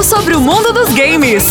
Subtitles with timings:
[0.00, 1.44] Tudo sobre o mundo dos games.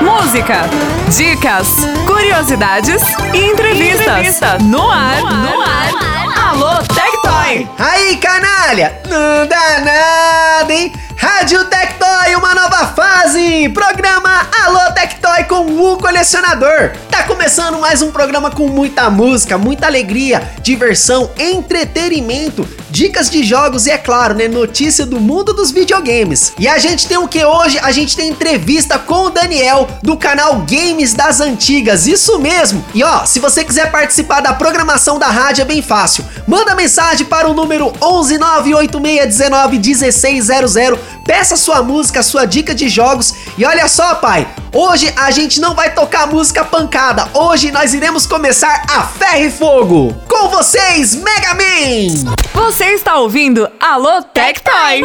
[0.00, 0.62] Música,
[1.08, 1.68] dicas,
[2.04, 3.00] curiosidades
[3.32, 4.00] e entrevistas.
[4.00, 4.58] Entrevista.
[4.58, 6.50] No ar, no ar.
[6.50, 7.68] Alô, Tectoy.
[7.78, 9.00] Aí, canalha!
[9.08, 10.92] Não dá nada, hein?
[11.16, 13.68] Rádio Tectoy, uma nova fase!
[13.68, 16.90] Programa Alô Tectoy com o Colecionador.
[17.10, 23.86] Tá começando mais um programa com muita música, muita alegria, diversão, entretenimento, dicas de jogos
[23.86, 26.52] e, é claro, né, notícia do mundo dos videogames.
[26.58, 27.78] E a gente tem o que hoje?
[27.78, 32.84] A gente tem entrevista com o Daniel do canal Games das Antigas, isso mesmo!
[32.94, 36.24] E ó, se você quiser participar da programação da rádio é bem fácil.
[36.46, 40.98] Manda mensagem para o número 11986191600
[41.30, 43.32] peça sua música, sua dica de jogos.
[43.56, 47.28] E olha só, pai, hoje a gente não vai tocar música pancada.
[47.32, 50.12] Hoje nós iremos começar a ferro e fogo.
[50.28, 52.34] Com vocês, Mega Man!
[52.52, 55.02] Você está ouvindo Alô Tectoy!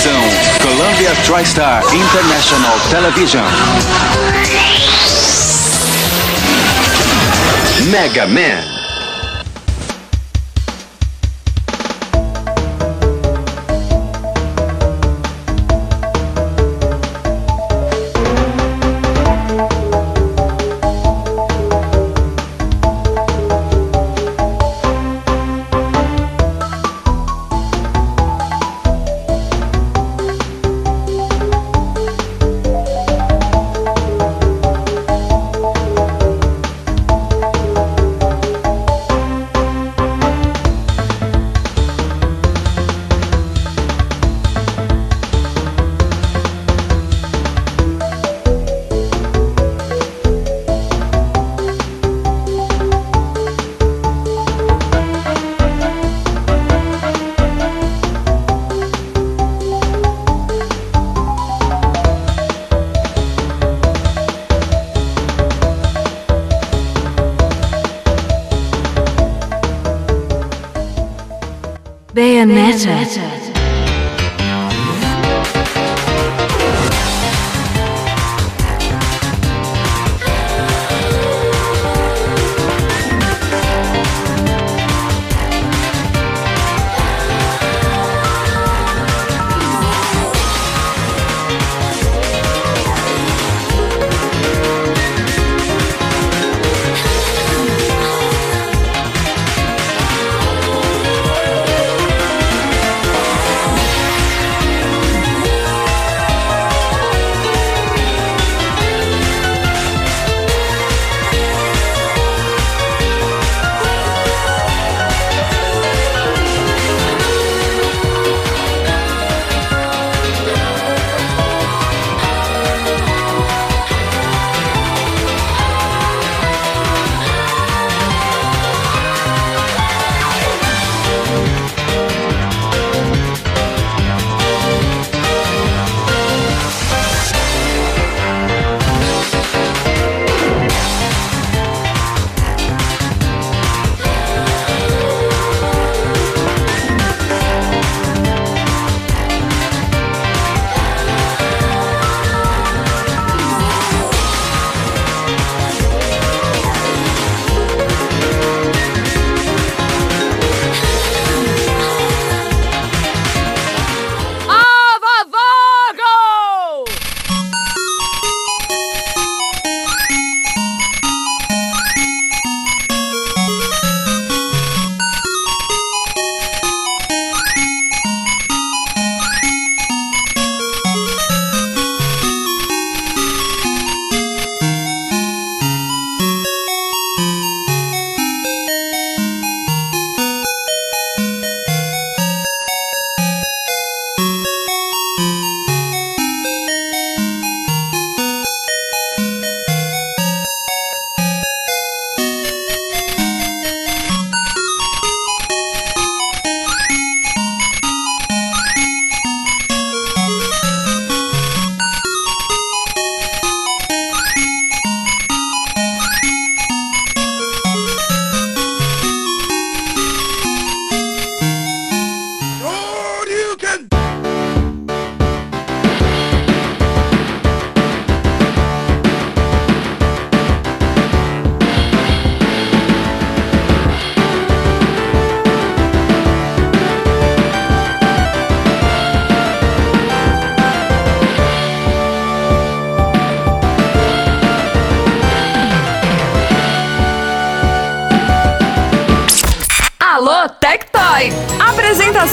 [0.00, 0.22] Distribuição
[0.62, 3.44] Columbia TriStar International Television.
[7.90, 8.79] Mega Man.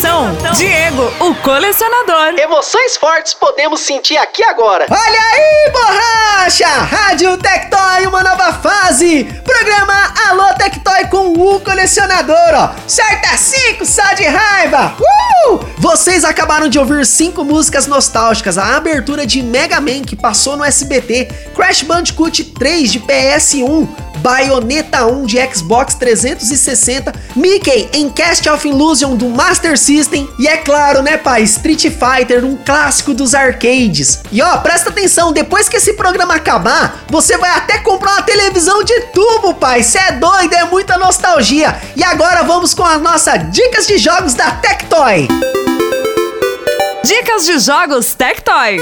[0.08, 2.40] Apresentação: Diego, o colecionador.
[2.40, 4.86] Emoções fortes podemos sentir aqui agora.
[4.90, 6.68] Olha aí, borracha!
[6.68, 9.26] Rádio Tectoy, uma nova fase.
[9.44, 12.72] Programa Alô Tectoy com o colecionador, ó.
[12.88, 14.96] Certa 5 só de raiva.
[15.00, 15.60] Uh!
[15.78, 20.64] Vocês acabaram de ouvir cinco músicas nostálgicas, a abertura de Mega Man que passou no
[20.64, 21.26] SBT,
[21.56, 23.88] Crash Bandicoot 3 de PS1,
[24.18, 30.58] Bayonetta 1 de Xbox 360, Mickey em Cast of Illusion do Master System e é
[30.58, 34.22] claro, né, pai, Street Fighter, um clássico dos arcades.
[34.32, 38.84] E ó, presta atenção, depois que esse programa acabar, você vai até comprar uma televisão
[38.84, 39.84] de tubo, pai.
[39.84, 41.80] Cê é doido, é muita nostalgia.
[41.96, 45.28] E agora vamos com as nossas dicas de jogos da Tectoy.
[47.04, 48.82] Dicas de jogos Tectoy.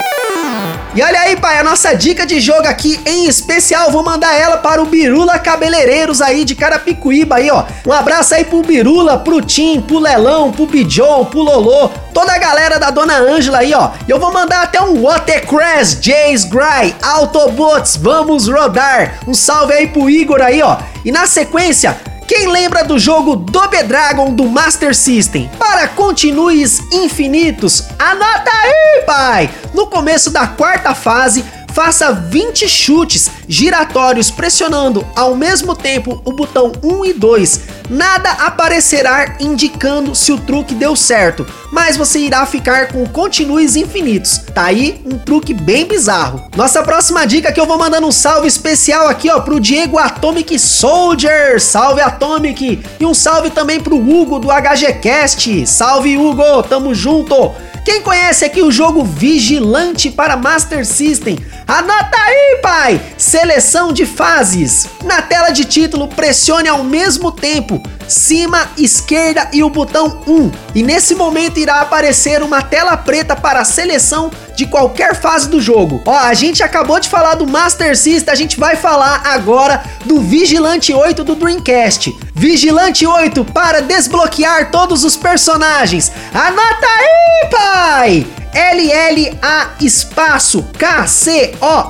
[0.96, 4.56] E olha aí, pai, a nossa dica de jogo aqui em especial, vou mandar ela
[4.56, 7.66] para o Birula Cabeleireiros aí de Carapicuíba aí, ó.
[7.86, 12.38] Um abraço aí pro Birula, pro Tim, pro Lelão, pro Bijon, pro Lolô, toda a
[12.38, 13.92] galera da Dona Ângela aí, ó.
[14.08, 19.20] Eu vou mandar até um Watercrash, Jace Gray, Autobots, vamos rodar.
[19.28, 20.78] Um salve aí pro Igor aí, ó.
[21.04, 25.50] E na sequência, quem lembra do jogo Double Dragon do Master System?
[25.60, 29.50] Para continues infinitos, anota aí, pai!
[29.76, 31.46] No começo da quarta fase,
[31.76, 37.62] faça 20 chutes giratórios pressionando ao mesmo tempo o botão 1 e 2.
[37.90, 44.38] Nada aparecerá indicando se o truque deu certo, mas você irá ficar com continues infinitos.
[44.54, 46.50] Tá aí um truque bem bizarro.
[46.56, 50.58] Nossa próxima dica que eu vou mandando um salve especial aqui, ó, pro Diego Atomic
[50.58, 51.60] Soldier.
[51.60, 52.82] Salve Atomic!
[52.98, 55.68] E um salve também pro Hugo do HGCast.
[55.68, 57.54] Salve Hugo, tamo junto!
[57.86, 61.38] Quem conhece aqui o jogo Vigilante para Master System?
[61.68, 63.00] Anota aí, pai!
[63.16, 64.90] Seleção de fases.
[65.04, 70.52] Na tela de título, pressione ao mesmo tempo cima, esquerda e o botão 1.
[70.76, 75.62] E nesse momento irá aparecer uma tela preta para a seleção de qualquer fase do
[75.62, 76.02] jogo.
[76.06, 80.22] Ó, a gente acabou de falar do Master System, a gente vai falar agora do
[80.22, 82.12] Vigilante 8 do Dreamcast.
[82.34, 86.12] Vigilante 8 para desbloquear todos os personagens.
[86.34, 88.28] Anota aí, pai!
[88.56, 91.86] LLA espaço K-C-O-L-N-U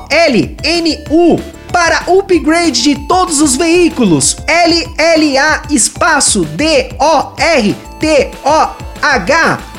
[1.76, 4.34] para upgrade de todos os veículos.
[4.48, 6.96] LLA espaço D-O-R-T-O-H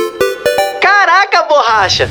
[0.82, 2.10] Caraca, borracha!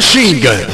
[0.00, 0.69] Machine Gun.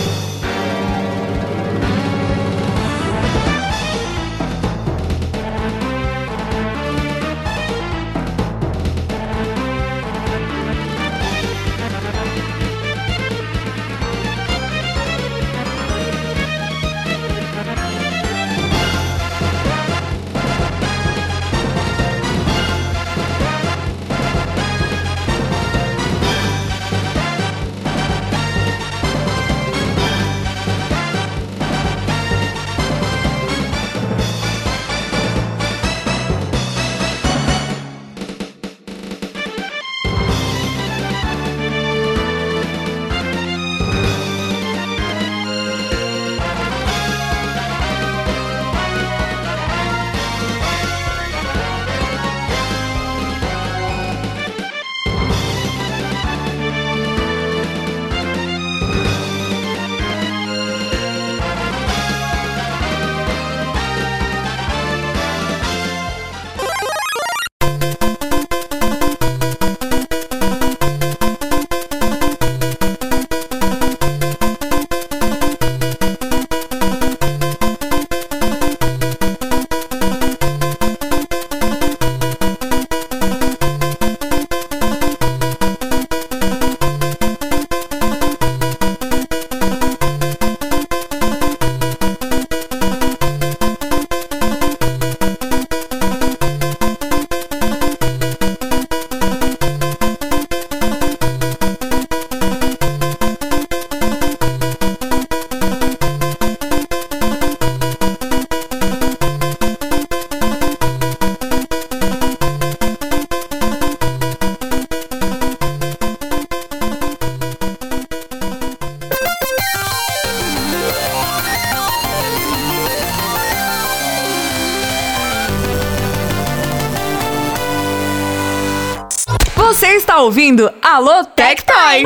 [129.67, 132.05] Você está ouvindo Alô Tectoy.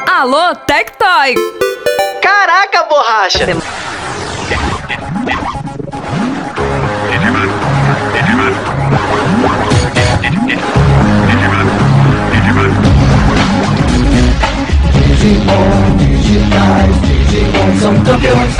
[0.08, 1.34] Alô Tectoy.
[2.22, 3.46] Caraca, borracha!
[14.94, 18.54] Digimon digitais, Digimon são campeões.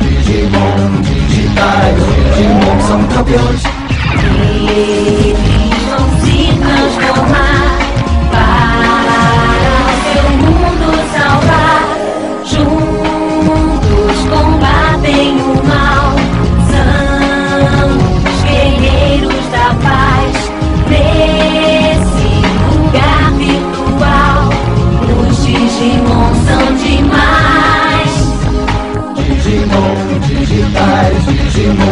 [0.00, 1.96] Digimon digitais,
[2.34, 3.62] Digimon são campeões.
[4.74, 5.36] Eles
[5.88, 7.51] vão se transformar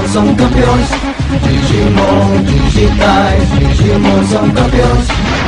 [0.08, 0.88] são campeões.
[1.42, 5.39] Digimon digitais, Digimon são campeões.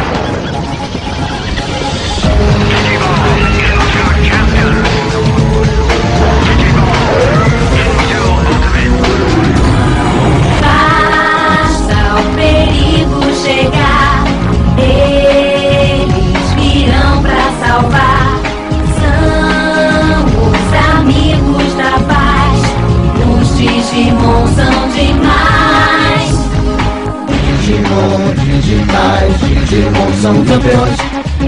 [27.72, 30.96] Digimon digitais, Digimon são campeões.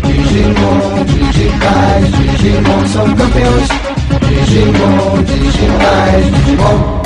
[0.07, 3.69] Digimon digitais, Digimon são campeões.
[4.23, 7.04] Digimon digitais, Digimon.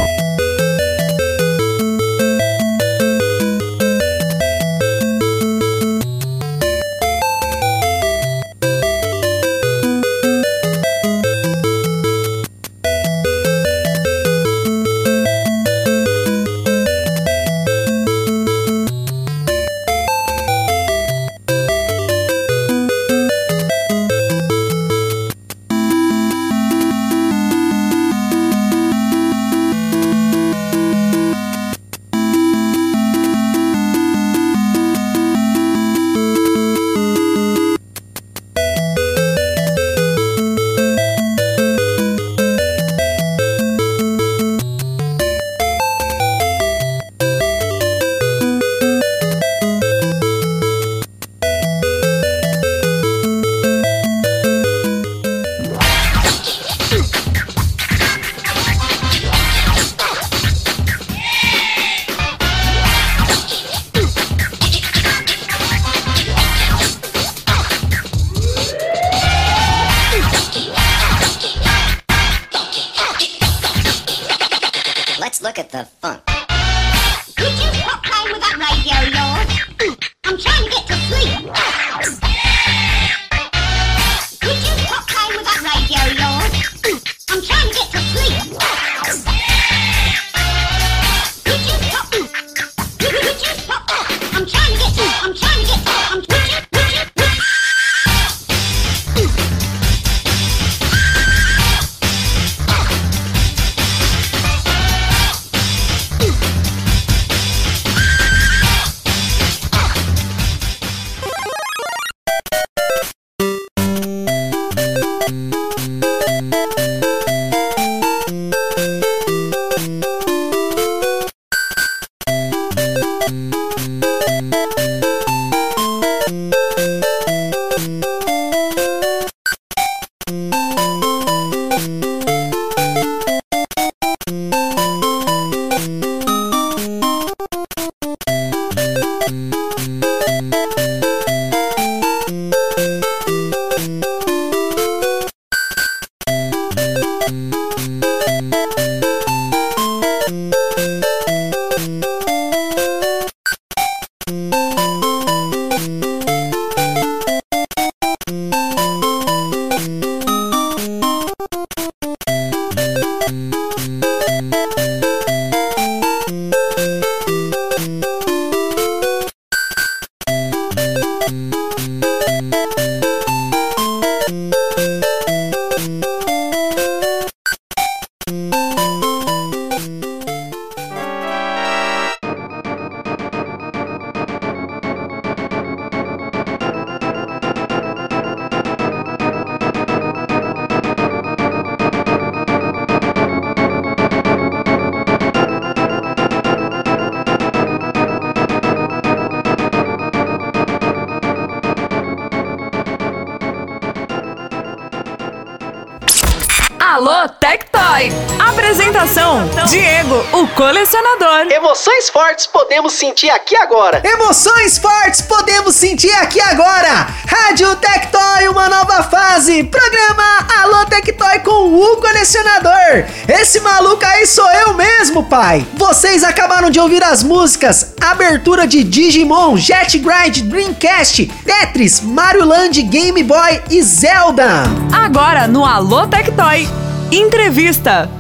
[212.68, 214.02] Podemos sentir aqui agora.
[214.04, 217.06] Emoções fortes podemos sentir aqui agora.
[217.26, 219.64] Rádio Tectoy, uma nova fase.
[219.64, 223.06] Programa Alô Tectoy com o colecionador.
[223.26, 225.66] Esse maluco aí sou eu mesmo, pai.
[225.76, 232.82] Vocês acabaram de ouvir as músicas Abertura de Digimon, Jet Grind, Dreamcast, Tetris, Mario Land,
[232.82, 234.64] Game Boy e Zelda.
[234.92, 236.68] Agora no Alô Tectoy.
[237.10, 238.17] Entrevista.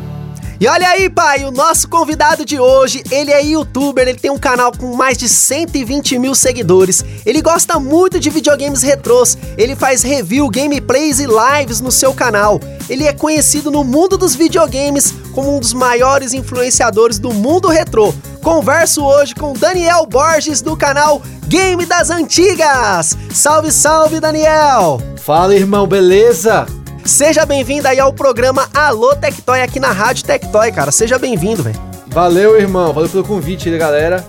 [0.60, 4.38] E olha aí, pai, o nosso convidado de hoje, ele é youtuber, ele tem um
[4.38, 7.04] canal com mais de 120 mil seguidores.
[7.24, 12.60] Ele gosta muito de videogames retrôs, ele faz review, gameplays e lives no seu canal.
[12.88, 18.12] Ele é conhecido no mundo dos videogames como um dos maiores influenciadores do mundo retrô.
[18.42, 23.16] Converso hoje com Daniel Borges do canal Game das Antigas.
[23.32, 25.00] Salve, salve, Daniel!
[25.18, 26.66] Fala, irmão, beleza?
[27.08, 30.92] Seja bem-vindo aí ao programa Alô Tectoy aqui na Rádio Tectoy, cara.
[30.92, 31.80] Seja bem-vindo, velho.
[32.08, 32.92] Valeu, irmão.
[32.92, 34.22] Valeu pelo convite aí, galera.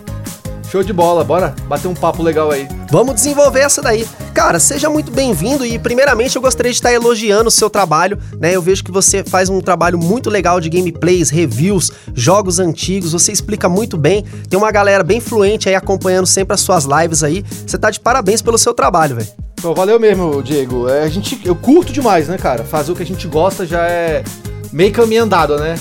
[0.71, 2.67] Show de bola, bora bater um papo legal aí.
[2.91, 4.07] Vamos desenvolver essa daí.
[4.35, 8.55] Cara, seja muito bem-vindo e primeiramente eu gostaria de estar elogiando o seu trabalho, né?
[8.55, 13.31] Eu vejo que você faz um trabalho muito legal de gameplays, reviews, jogos antigos, você
[13.31, 14.23] explica muito bem.
[14.47, 17.43] Tem uma galera bem fluente aí acompanhando sempre as suas lives aí.
[17.65, 19.29] Você tá de parabéns pelo seu trabalho, velho.
[19.59, 20.87] Pô, valeu mesmo, Diego.
[20.87, 22.63] É, a gente, eu curto demais, né, cara?
[22.63, 24.23] Fazer o que a gente gosta já é
[24.71, 25.75] meio caminho andado, né?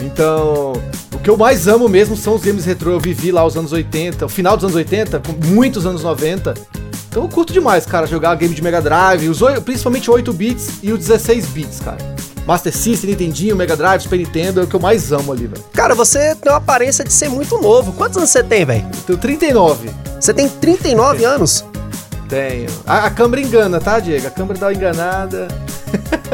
[0.00, 0.72] Então,
[1.12, 2.92] o que eu mais amo mesmo são os games retrô.
[2.92, 6.54] Eu vivi lá os anos 80, o final dos anos 80, com muitos anos 90.
[7.08, 10.80] Então eu curto demais, cara, jogar game de Mega Drive, os, oi- principalmente 8 bits
[10.82, 11.96] e o 16 bits, cara.
[12.46, 15.64] Master System, Nintendinho, Mega Drive, Super Nintendo é o que eu mais amo ali, velho.
[15.72, 17.92] Cara, você tem uma aparência de ser muito novo.
[17.94, 18.86] Quantos anos você tem, velho?
[19.06, 19.90] Tenho 39.
[20.20, 21.64] Você tem 39 anos?
[22.28, 22.68] Tenho.
[22.86, 24.26] A, a câmera engana, tá, Diego?
[24.26, 25.48] A câmera dá uma enganada.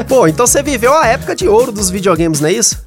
[0.08, 2.78] Pô, então você viveu a época de ouro dos videogames, não é isso?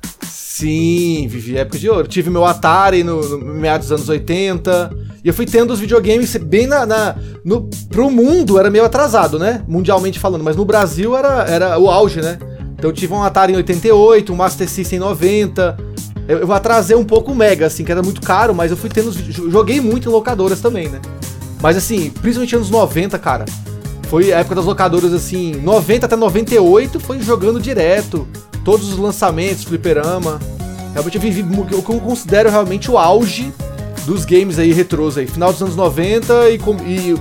[0.57, 2.07] Sim, vivi época de ouro.
[2.07, 4.89] Tive meu Atari no, no meados dos anos 80.
[5.21, 6.85] E eu fui tendo os videogames bem na.
[6.85, 7.13] na
[7.43, 9.65] no, pro mundo era meio atrasado, né?
[9.67, 10.45] Mundialmente falando.
[10.45, 12.39] Mas no Brasil era, era o auge, né?
[12.73, 15.77] Então eu tive um Atari em 88, um Master System em 90.
[16.25, 18.89] Eu, eu atrasei um pouco o Mega, assim, que era muito caro, mas eu fui
[18.89, 19.11] tendo.
[19.11, 21.01] Joguei muito em locadoras também, né?
[21.61, 23.43] Mas assim, principalmente anos 90, cara.
[24.07, 28.25] Foi a época das locadoras, assim, 90 até 98, foi jogando direto.
[28.65, 30.39] Todos os lançamentos, fliperama.
[30.93, 33.53] Realmente eu vivi o que eu considero realmente o auge
[34.05, 35.27] dos games aí retrôs aí.
[35.27, 37.15] Final dos anos 90 e, com- e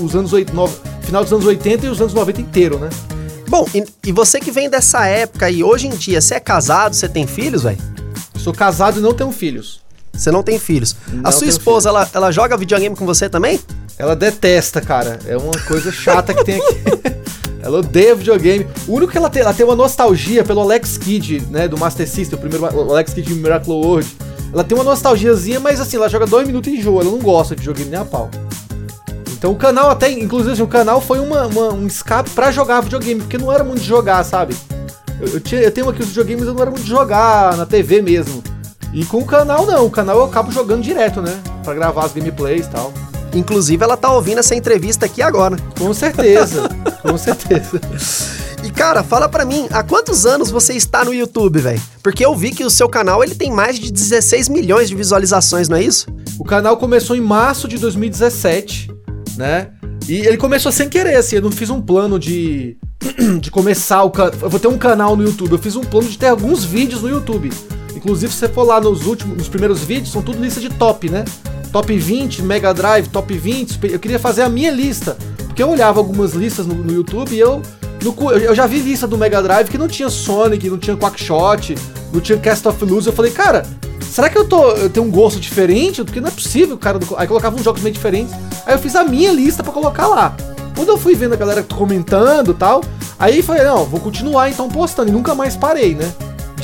[0.00, 0.68] os anos 80, no-
[1.02, 2.88] final dos anos 80 e os anos 90 inteiro, né?
[3.48, 6.94] Bom, e, e você que vem dessa época e hoje em dia, você é casado,
[6.94, 7.78] você tem filhos, velho?
[8.36, 9.80] Sou casado e não tenho filhos.
[10.12, 10.94] Você não tem filhos.
[11.08, 13.58] Não a sua esposa, ela, ela joga videogame com você também?
[13.98, 15.18] Ela detesta, cara.
[15.26, 16.74] É uma coisa chata que tem aqui.
[17.64, 18.66] ela odeia videogame.
[18.86, 21.66] O único que ela tem, ela tem uma nostalgia pelo Alex Kidd, né?
[21.66, 24.06] Do Master System, o primeiro o Alex Kidd de Miracle World.
[24.52, 27.02] Ela tem uma nostalgiazinha, mas assim, ela joga dois minutos e enjoa.
[27.02, 28.30] Ela não gosta de videogame nem a pau.
[29.32, 32.80] Então o canal até, inclusive assim, o canal foi uma, uma- um escape pra jogar
[32.80, 34.54] videogame, porque não era muito de jogar, sabe?
[35.20, 37.66] Eu, eu, tinha, eu tenho aqui os videogames, eu não era muito de jogar na
[37.66, 38.42] TV mesmo.
[38.92, 41.36] E com o canal não, o canal eu acabo jogando direto, né?
[41.64, 42.92] Pra gravar as gameplays e tal.
[43.34, 45.56] Inclusive, ela tá ouvindo essa entrevista aqui agora.
[45.78, 46.68] Com certeza,
[47.02, 47.80] com certeza.
[48.64, 51.82] E cara, fala pra mim, há quantos anos você está no YouTube, velho?
[52.02, 55.68] Porque eu vi que o seu canal ele tem mais de 16 milhões de visualizações,
[55.68, 56.06] não é isso?
[56.38, 58.90] O canal começou em março de 2017,
[59.36, 59.68] né?
[60.08, 62.78] E ele começou sem querer, assim, eu não fiz um plano de,
[63.40, 64.32] de começar o canal.
[64.40, 67.02] Eu vou ter um canal no YouTube, eu fiz um plano de ter alguns vídeos
[67.02, 67.50] no YouTube.
[68.04, 71.08] Inclusive, se você for lá nos últimos, nos primeiros vídeos, são tudo lista de top,
[71.08, 71.24] né?
[71.72, 73.80] Top 20, Mega Drive, top 20.
[73.84, 75.16] Eu queria fazer a minha lista.
[75.46, 77.62] Porque eu olhava algumas listas no, no YouTube e eu,
[78.02, 78.54] no eu.
[78.54, 81.76] Já vi lista do Mega Drive que não tinha Sonic, não tinha Quackshot,
[82.12, 83.10] não tinha Cast of Illusion.
[83.10, 83.64] Eu falei, cara,
[84.02, 86.04] será que eu, tô, eu tenho um gosto diferente?
[86.04, 87.00] Porque não é possível, cara.
[87.16, 88.34] Aí colocava uns jogos meio diferentes.
[88.66, 90.36] Aí eu fiz a minha lista pra colocar lá.
[90.76, 92.84] Quando eu fui vendo a galera comentando e tal,
[93.18, 95.08] aí falei, não, vou continuar então postando.
[95.08, 96.12] E nunca mais parei, né?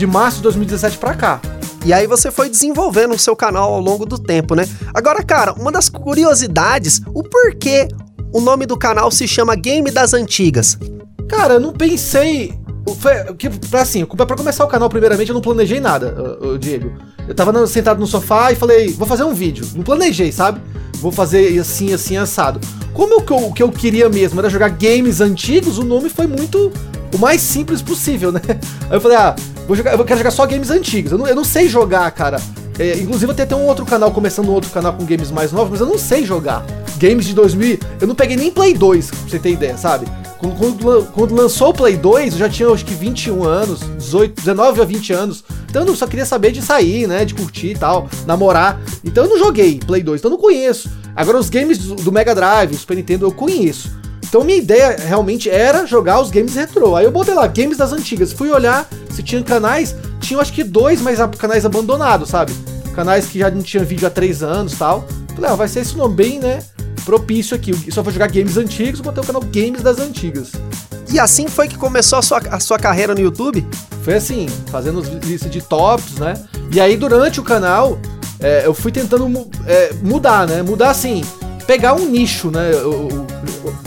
[0.01, 1.43] De março de 2017 pra cá.
[1.85, 4.67] E aí você foi desenvolvendo o seu canal ao longo do tempo, né?
[4.95, 7.87] Agora, cara, uma das curiosidades, o porquê
[8.33, 10.79] o nome do canal se chama Game das Antigas?
[11.29, 12.59] Cara, eu não pensei.
[12.99, 16.17] foi- que, assim, pra começar o canal, primeiramente, eu não planejei nada,
[16.59, 16.95] Diego.
[17.29, 19.69] Eu tava sentado no sofá e falei, vou fazer um vídeo.
[19.77, 20.63] Não planejei, sabe?
[20.95, 22.59] Vou fazer assim, assim, assado.
[22.95, 26.73] Como eu, o que eu queria mesmo era jogar games antigos, o nome foi muito.
[27.13, 28.41] o mais simples possível, né?
[28.89, 29.35] Aí eu falei, ah,
[29.71, 31.13] vou jogar, eu quero jogar só games antigos.
[31.13, 32.41] Eu não, eu não sei jogar, cara.
[32.77, 35.71] É, inclusive, até tem um outro canal, começando um outro canal com games mais novos,
[35.71, 36.65] mas eu não sei jogar.
[36.99, 40.07] Games de 2000, eu não peguei nem Play 2, pra você ter ideia, sabe?
[40.39, 44.35] Quando, quando quando lançou o Play 2, eu já tinha acho que 21 anos, 18,
[44.35, 45.45] 19 a 20 anos.
[45.69, 47.25] Então eu só queria saber de sair, né?
[47.25, 48.81] De curtir e tal, namorar.
[49.05, 50.91] Então eu não joguei Play 2, então eu não conheço.
[51.15, 54.00] Agora os games do, do Mega Drive, Super Nintendo, eu conheço.
[54.31, 56.95] Então minha ideia realmente era jogar os games retrô.
[56.95, 58.33] Aí eu botei lá, games das antigas.
[58.33, 62.53] Fui olhar se tinha canais, tinha acho que dois, mas canais abandonados, sabe?
[62.95, 65.05] Canais que já não tinham vídeo há três anos e tal.
[65.35, 66.63] Falei, ah, vai ser esse nome bem, né?
[67.05, 67.73] Propício aqui.
[67.73, 70.53] Eu só vou jogar games antigos, botei o canal Games das Antigas.
[71.13, 73.67] E assim foi que começou a sua, a sua carreira no YouTube?
[74.05, 76.35] Foi assim, fazendo lista de tops, né?
[76.73, 77.99] E aí, durante o canal,
[78.39, 79.27] é, eu fui tentando
[79.67, 80.63] é, mudar, né?
[80.63, 81.25] Mudar assim,
[81.67, 82.71] pegar um nicho, né?
[82.73, 83.27] Eu- eu-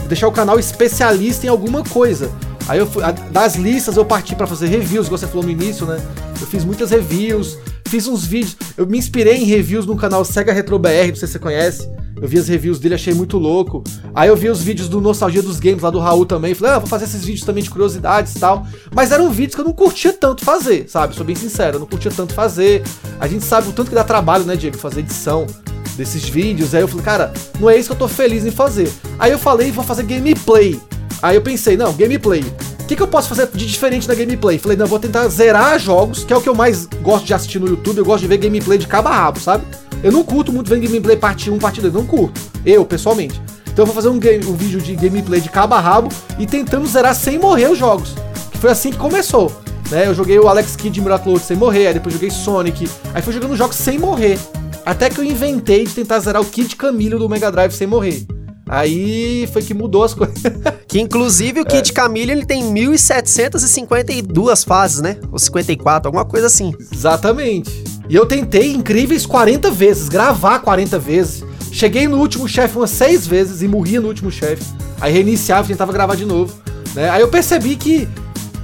[0.07, 2.31] deixar o canal especialista em alguma coisa.
[2.67, 5.85] Aí eu fui, das listas eu parti pra fazer reviews, igual você falou no início,
[5.85, 6.01] né?
[6.39, 10.53] Eu fiz muitas reviews, fiz uns vídeos, eu me inspirei em reviews no canal Sega
[10.53, 11.89] Retro BR, não sei se você conhece.
[12.21, 13.83] Eu vi as reviews dele, achei muito louco.
[14.15, 16.53] Aí eu vi os vídeos do Nostalgia dos Games lá do Raul também.
[16.53, 18.65] Falei, ah, vou fazer esses vídeos também de curiosidades e tal.
[18.95, 21.15] Mas eram vídeos que eu não curtia tanto fazer, sabe?
[21.15, 22.81] Sou bem sincero, eu não curtia tanto fazer.
[23.19, 25.45] A gente sabe o tanto que dá trabalho, né, Diego, fazer edição
[25.95, 26.73] desses vídeos.
[26.73, 28.91] Aí eu falei, cara, não é isso que eu tô feliz em fazer.
[29.19, 30.79] Aí eu falei, vou fazer gameplay.
[31.21, 32.41] Aí eu pensei, não, gameplay.
[32.41, 34.57] O que, que eu posso fazer de diferente na gameplay?
[34.57, 37.33] Falei, não, eu vou tentar zerar jogos, que é o que eu mais gosto de
[37.33, 37.97] assistir no YouTube.
[37.97, 39.65] Eu gosto de ver gameplay de cabo a rabo, sabe?
[40.03, 41.93] Eu não curto muito ver gameplay parte 1, parte 2.
[41.93, 42.41] Não curto.
[42.65, 43.41] Eu, pessoalmente.
[43.73, 46.45] Então eu vou fazer um, game, um vídeo de gameplay de cabo a rabo e
[46.45, 48.13] tentando zerar sem morrer os jogos.
[48.51, 49.51] Que foi assim que começou.
[49.89, 50.07] Né?
[50.07, 52.89] Eu joguei o Alex Kidd Miracle World sem morrer, aí depois joguei Sonic.
[53.13, 54.37] Aí fui jogando jogos sem morrer.
[54.85, 58.25] Até que eu inventei de tentar zerar o Kid Camilo do Mega Drive sem morrer.
[58.67, 60.41] Aí foi que mudou as coisas.
[60.87, 65.17] Que inclusive o Kid Camille ele tem 1752 fases, né?
[65.31, 66.71] Ou 54, alguma coisa assim.
[66.93, 67.83] Exatamente.
[68.07, 71.43] E eu tentei incríveis 40 vezes, gravar 40 vezes.
[71.71, 74.63] Cheguei no último chefe umas 6 vezes e morria no último chefe.
[75.01, 76.53] Aí reiniciava e tentava gravar de novo.
[76.93, 77.09] Né?
[77.09, 78.07] Aí eu percebi que,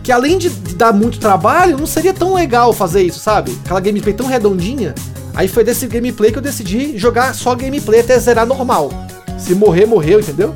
[0.04, 3.58] que além de, de dar muito trabalho, não seria tão legal fazer isso, sabe?
[3.66, 4.94] Aquela gameplay tão redondinha.
[5.34, 8.90] Aí foi desse gameplay que eu decidi jogar só gameplay até zerar normal.
[9.38, 10.54] Se morrer, morreu, entendeu?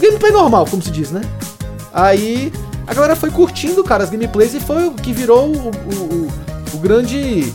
[0.00, 1.20] Gameplay normal, como se diz, né?
[1.92, 2.52] Aí
[2.86, 6.28] a galera foi curtindo, cara, as gameplays e foi o que virou o, o, o-
[6.74, 7.52] o grande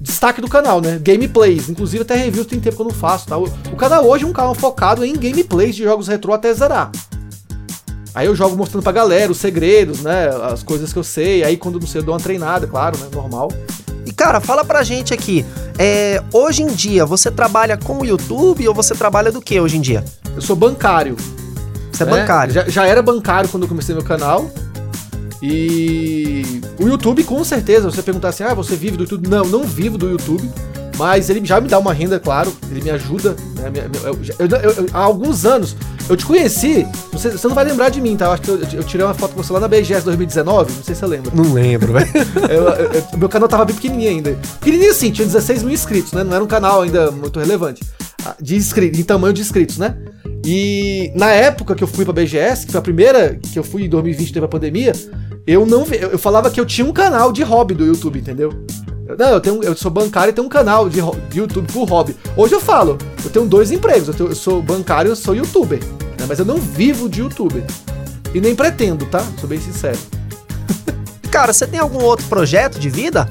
[0.00, 0.98] destaque do canal, né?
[1.00, 1.68] Gameplays.
[1.68, 3.38] Inclusive até reviews tem tempo que eu não faço, tá?
[3.38, 6.90] O, canal hoje é um canal focado em gameplays de jogos retrô até zerar.
[8.14, 10.28] Aí eu jogo mostrando pra galera os segredos, né?
[10.50, 11.44] As coisas que eu sei.
[11.44, 13.06] Aí quando não sei, eu dou uma treinada, claro, né?
[13.12, 13.52] Normal.
[14.16, 15.44] Cara, fala pra gente aqui,
[15.78, 19.76] é, hoje em dia você trabalha com o YouTube ou você trabalha do que hoje
[19.76, 20.02] em dia?
[20.34, 21.16] Eu sou bancário.
[21.92, 22.12] Você é né?
[22.12, 22.54] bancário.
[22.54, 24.50] Já, já era bancário quando eu comecei meu canal.
[25.42, 29.28] E o YouTube, com certeza, você perguntar assim, ah, você vive do YouTube?
[29.28, 30.50] Não, não vivo do YouTube.
[30.96, 33.36] Mas ele já me dá uma renda, claro, ele me ajuda.
[33.56, 33.70] Né?
[34.02, 35.76] Eu- eu- eu- há alguns anos,
[36.08, 38.26] eu te conheci, você, você não vai lembrar de mim, tá?
[38.26, 40.94] Eu acho que eu, tirei uma foto com você lá na BGS 2019, não sei
[40.94, 41.30] se você lembra.
[41.34, 42.06] Não lembro, velho.
[42.50, 44.38] Eu- eu- eu- meu canal tava bem pequenininho ainda.
[44.60, 46.24] Pequenininho assim, tinha 16 mil inscritos, né?
[46.24, 47.82] Não era um canal ainda muito relevante.
[48.24, 49.96] Ah, De inscritos, em tamanho de inscritos, né?
[50.44, 53.84] E na época que eu fui pra BGS, que foi a primeira que eu fui
[53.84, 54.92] em 2020, teve a pandemia,
[55.46, 58.52] eu não eu falava que eu tinha um canal de hobby do YouTube, entendeu?
[59.06, 61.88] Eu- Não, eu, tenho, eu sou bancário e tenho um canal de, de YouTube por
[61.88, 62.16] hobby.
[62.36, 65.34] Hoje eu falo, eu tenho dois empregos, eu, tenho- eu sou bancário e eu sou
[65.34, 65.78] youtuber.
[66.18, 66.26] né?
[66.28, 67.62] Mas eu não vivo de youtuber.
[68.34, 69.24] E nem pretendo, tá?
[69.40, 69.98] Sou bem sincero.
[71.30, 73.28] Cara, você tem algum outro projeto de vida?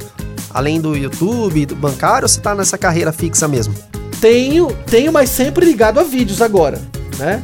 [0.52, 3.74] Além do YouTube, do bancário, ou você tá nessa carreira fixa mesmo?
[4.22, 6.82] Tenho, tenho, mas sempre ligado a vídeos agora,
[7.18, 7.44] né?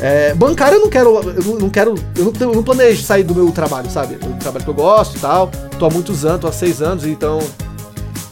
[0.00, 3.34] É, bancário eu não quero, eu não, quero, eu não, eu não planejo sair do
[3.34, 4.18] meu trabalho, sabe?
[4.20, 6.80] É um trabalho que eu gosto e tal, tô há muitos anos, tô há seis
[6.82, 7.38] anos, então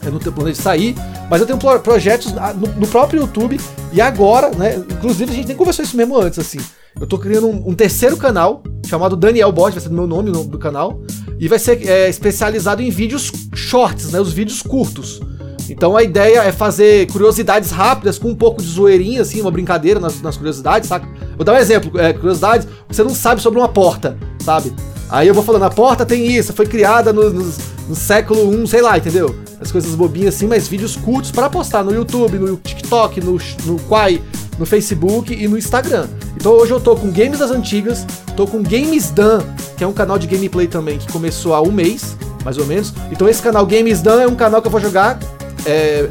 [0.06, 0.94] eu não tenho planejo de sair,
[1.30, 3.60] mas eu tenho pro- projetos na- no, no próprio YouTube
[3.92, 4.76] e agora, né?
[4.90, 6.58] Inclusive a gente nem conversou isso mesmo antes, assim.
[6.98, 10.30] Eu tô criando um, um terceiro canal chamado Daniel Bot, vai ser do meu nome,
[10.30, 11.00] o nome do canal,
[11.38, 14.20] e vai ser é, especializado em vídeos shorts, né?
[14.20, 15.20] Os vídeos curtos.
[15.68, 19.98] Então a ideia é fazer curiosidades rápidas com um pouco de zoeirinha, assim, uma brincadeira
[19.98, 21.06] nas, nas curiosidades, saca?
[21.36, 24.72] Vou dar um exemplo, é, curiosidades, você não sabe sobre uma porta, sabe?
[25.08, 27.52] Aí eu vou falando, a porta tem isso, foi criada no, no-
[27.88, 29.34] no século 1, sei lá, entendeu?
[29.60, 33.78] As coisas bobinhas assim, mas vídeos curtos para postar no YouTube, no TikTok, no, no
[33.88, 34.20] Quai,
[34.58, 36.08] no Facebook e no Instagram.
[36.36, 38.04] Então hoje eu tô com games das antigas,
[38.36, 39.42] tô com Games Dan,
[39.76, 42.92] que é um canal de gameplay também que começou há um mês, mais ou menos.
[43.12, 45.18] Então esse canal Games Dan é um canal que eu vou jogar.
[45.64, 46.08] é,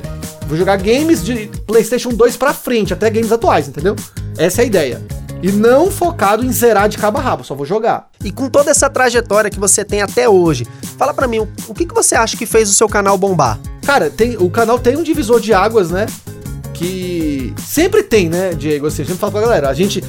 [0.48, 3.96] vou jogar games de PlayStation 2 pra frente, até games atuais, entendeu?
[4.38, 5.02] Essa é a ideia.
[5.46, 8.10] E não focado em zerar de cabo a rabo, só vou jogar.
[8.24, 10.66] E com toda essa trajetória que você tem até hoje,
[10.98, 13.60] fala pra mim, o, que, que você acha que fez o seu canal bombar?
[13.86, 16.08] Cara, tem, o canal tem um divisor de águas, né?
[16.74, 18.88] Que sempre tem, né, Diego?
[18.88, 19.70] Assim, eu sempre falo pra galera.
[19.70, 20.04] A gente.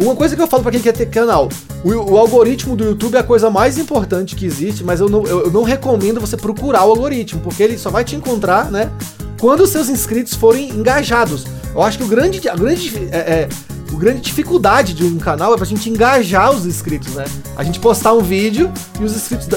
[0.00, 1.50] Uma coisa que eu falo pra quem quer ter canal:
[1.84, 5.22] o, o algoritmo do YouTube é a coisa mais importante que existe, mas eu não,
[5.26, 8.90] eu, eu não recomendo você procurar o algoritmo, porque ele só vai te encontrar, né?
[9.38, 11.44] Quando os seus inscritos forem engajados.
[11.74, 13.48] Eu acho que o grande, a grande, é, é,
[13.92, 17.24] o grande dificuldade de um canal é pra gente engajar os inscritos, né?
[17.56, 19.48] A gente postar um vídeo e os inscritos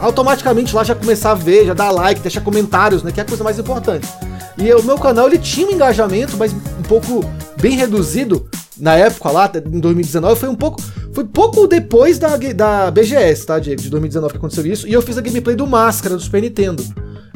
[0.00, 3.12] automaticamente lá já começar a ver, já dar like, deixar comentários, né?
[3.12, 4.08] Que é a coisa mais importante.
[4.56, 7.24] E o meu canal ele tinha um engajamento, mas um pouco
[7.60, 8.48] bem reduzido
[8.78, 10.80] na época lá, em 2019, foi um pouco.
[11.12, 13.82] Foi pouco depois da, da BGS, tá, Diego?
[13.82, 14.88] De 2019 que aconteceu isso.
[14.88, 16.82] E eu fiz a gameplay do Máscara do Super Nintendo.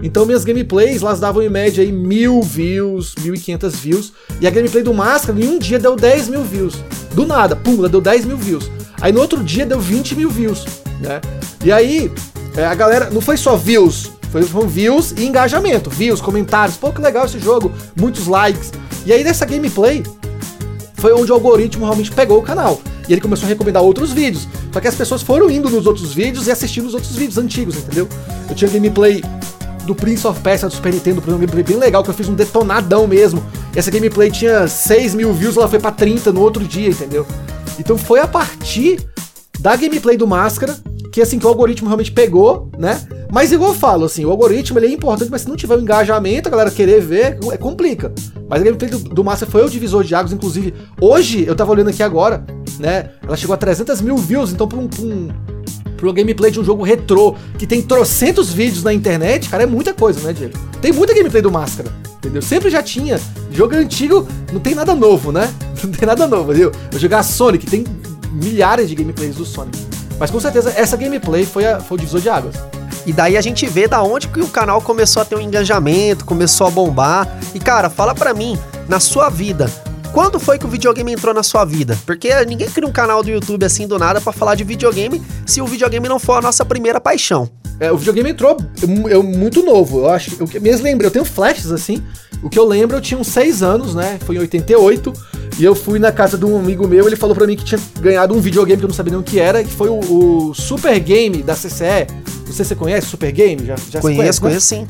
[0.05, 4.13] Então minhas gameplays, elas davam em média aí mil views, 1.500 views.
[4.39, 6.75] E a gameplay do Máscara em um dia deu 10 mil views.
[7.15, 8.71] Do nada, pum, ela deu 10 mil views.
[9.01, 10.67] Aí no outro dia deu 20 mil views.
[11.01, 11.23] né?
[11.65, 12.13] E aí,
[12.55, 14.13] é, a galera, não foi só views,
[14.51, 15.89] foram views e engajamento.
[15.89, 18.73] Views, comentários, pô, que legal esse jogo, muitos likes.
[19.07, 20.03] E aí, nessa gameplay,
[20.97, 22.79] foi onde o algoritmo realmente pegou o canal.
[23.09, 24.47] E ele começou a recomendar outros vídeos.
[24.71, 27.77] Só que as pessoas foram indo nos outros vídeos e assistindo os outros vídeos antigos,
[27.77, 28.07] entendeu?
[28.51, 29.23] Eu tinha gameplay
[29.85, 32.35] do Prince of Persia do Super Nintendo, um gameplay bem legal, que eu fiz um
[32.35, 33.45] detonadão mesmo.
[33.75, 37.27] Essa gameplay tinha 6 mil views, ela foi pra 30 no outro dia, entendeu?
[37.79, 39.01] Então foi a partir
[39.59, 40.77] da gameplay do Máscara
[41.15, 43.01] que assim que o algoritmo realmente pegou, né?
[43.33, 45.79] Mas igual eu falo, assim, o algoritmo ele é importante, mas se não tiver o
[45.79, 48.13] um engajamento, a galera querer ver, é complica.
[48.49, 51.71] Mas a gameplay do, do Máscara foi o divisor de águas, inclusive, hoje, eu tava
[51.71, 52.45] olhando aqui agora,
[52.81, 53.11] né?
[53.23, 55.29] Ela chegou a 300 mil views, então pra um, pra um,
[56.11, 59.93] um gameplay de um jogo retrô que tem trocentos vídeos na internet, cara, é muita
[59.93, 60.59] coisa, né, Diego?
[60.81, 62.43] Tem muita gameplay do Máscara, entendeu?
[62.43, 63.21] Sempre já tinha.
[63.51, 65.53] Jogo antigo, não tem nada novo, né?
[65.85, 66.73] Não tem nada novo, viu?
[66.91, 67.85] Eu jogar Sonic, tem
[68.33, 69.79] milhares de gameplays do Sonic.
[70.19, 72.55] Mas com certeza essa gameplay foi, a, foi o divisor de águas.
[73.07, 76.25] E daí a gente vê da onde que o canal começou a ter um engajamento,
[76.25, 77.29] começou a bombar.
[77.55, 79.71] E cara, fala pra mim, na sua vida,
[80.15, 81.99] quando foi que o videogame entrou na sua vida?
[82.07, 85.61] Porque ninguém cria um canal do YouTube assim do nada para falar de videogame se
[85.61, 87.51] o videogame não for a nossa primeira paixão.
[87.81, 89.99] É, o videogame entrou eu, eu, muito novo.
[89.99, 92.01] Eu acho eu mesmo lembro, eu tenho flashes assim.
[92.45, 94.21] O que eu lembro, eu tinha uns 6 anos, né?
[94.25, 95.13] Foi em 88.
[95.59, 97.81] E eu fui na casa de um amigo meu, ele falou para mim que tinha
[98.01, 100.55] ganhado um videogame que eu não sabia nem o que era, que foi o, o
[100.55, 102.07] Super Game da CCE.
[102.47, 104.49] Não sei se você conhece Super Game, já, já conheço, conhece, né?
[104.49, 104.87] conheço sim.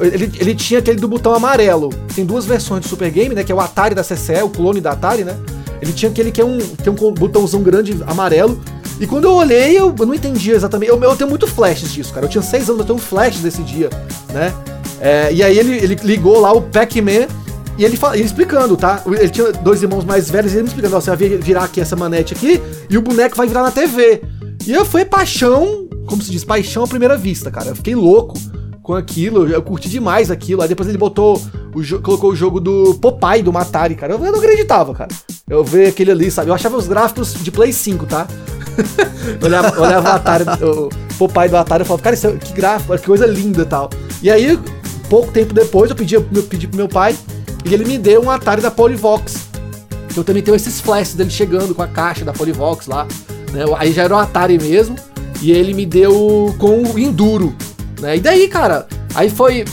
[0.00, 1.90] Ele, ele tinha aquele do botão amarelo.
[2.14, 3.44] Tem duas versões do Super Game, né?
[3.44, 5.36] Que é o Atari da CCE, o clone da Atari, né?
[5.80, 8.58] Ele tinha aquele que é um, é um botãozão grande amarelo.
[9.00, 10.90] E quando eu olhei, eu, eu não entendia exatamente.
[10.90, 12.26] Eu, eu tenho muito flashes disso, cara.
[12.26, 13.90] Eu tinha seis anos, eu tenho um flash desse dia,
[14.32, 14.54] né?
[15.00, 17.26] É, e aí ele, ele ligou lá o Pac-Man
[17.76, 19.02] e ele, ele explicando, tá?
[19.04, 21.80] Ele tinha dois irmãos mais velhos e ele me explicando: ó, você vai virar aqui
[21.80, 24.22] essa manete aqui e o boneco vai virar na TV.
[24.64, 27.70] E eu fui paixão, como se diz, paixão à primeira vista, cara.
[27.70, 28.34] Eu fiquei louco
[28.82, 30.62] com aquilo, eu curti demais aquilo.
[30.62, 31.40] Aí depois ele botou,
[31.74, 34.14] o colocou o jogo do Popeye do Matari, cara.
[34.14, 35.10] Eu não acreditava, cara.
[35.48, 36.50] Eu vi aquele ali, sabe?
[36.50, 38.26] Eu achava os gráficos de Play 5, tá?
[39.42, 42.96] olhava, olhava o Atari, o Popeye do Atari e falava, cara, isso é, que gráfico,
[42.98, 43.90] que coisa linda e tal.
[44.22, 44.58] E aí,
[45.08, 47.16] pouco tempo depois, eu pedi, eu pedi pro meu pai
[47.64, 49.50] e ele me deu um Atari da Polivox.
[50.08, 53.06] Que eu também tenho esses flashes dele chegando com a caixa da Polivox lá.
[53.52, 53.64] Né?
[53.78, 54.96] Aí já era um Atari mesmo.
[55.40, 57.54] E ele me deu com o Enduro.
[58.02, 58.16] Né?
[58.16, 59.64] E daí, cara, aí foi.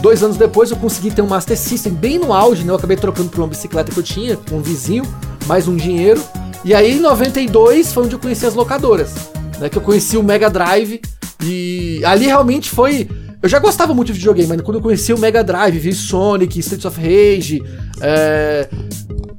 [0.00, 2.70] Dois anos depois eu consegui ter um Master System bem no auge, né?
[2.70, 5.04] Eu acabei trocando por uma bicicleta que eu tinha, com um vizinho,
[5.46, 6.22] mais um dinheiro.
[6.64, 9.12] E aí em 92 foi onde eu conheci as locadoras.
[9.58, 9.68] Né?
[9.68, 11.00] Que eu conheci o Mega Drive.
[11.42, 13.08] E ali realmente foi
[13.40, 16.58] eu já gostava muito de videogame, mas quando eu conheci o Mega Drive, vi Sonic,
[16.58, 17.62] Streets of Rage,
[18.00, 18.68] é...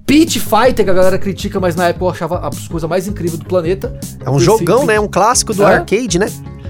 [0.05, 3.38] Pit Fighter, que a galera critica, mas na época eu achava a coisa mais incrível
[3.38, 3.99] do planeta.
[4.26, 4.99] É um jogão, né?
[4.99, 5.76] Um clássico do é?
[5.76, 6.28] arcade, né?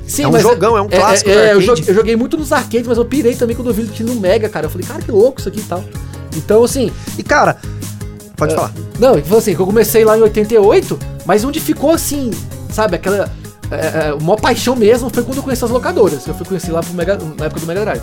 [0.10, 1.30] Sim, é um jogão, é, é um clássico.
[1.30, 3.74] É, é eu, joguei, eu, joguei, muito nos arcades, mas eu pirei também quando eu
[3.74, 4.66] vi que no Mega, cara.
[4.66, 5.84] Eu falei, cara, que louco isso aqui e tal.
[6.36, 6.91] Então, assim.
[7.18, 7.57] E, cara,
[8.36, 8.74] pode é, falar.
[8.99, 12.32] Não, assim, eu comecei lá em 88, mas onde ficou assim,
[12.72, 13.32] sabe, aquela
[13.72, 16.26] é, é, uma paixão mesmo foi quando eu conheci as locadoras.
[16.26, 18.01] Eu fui conhecer lá Mega, na época do Mega Drive.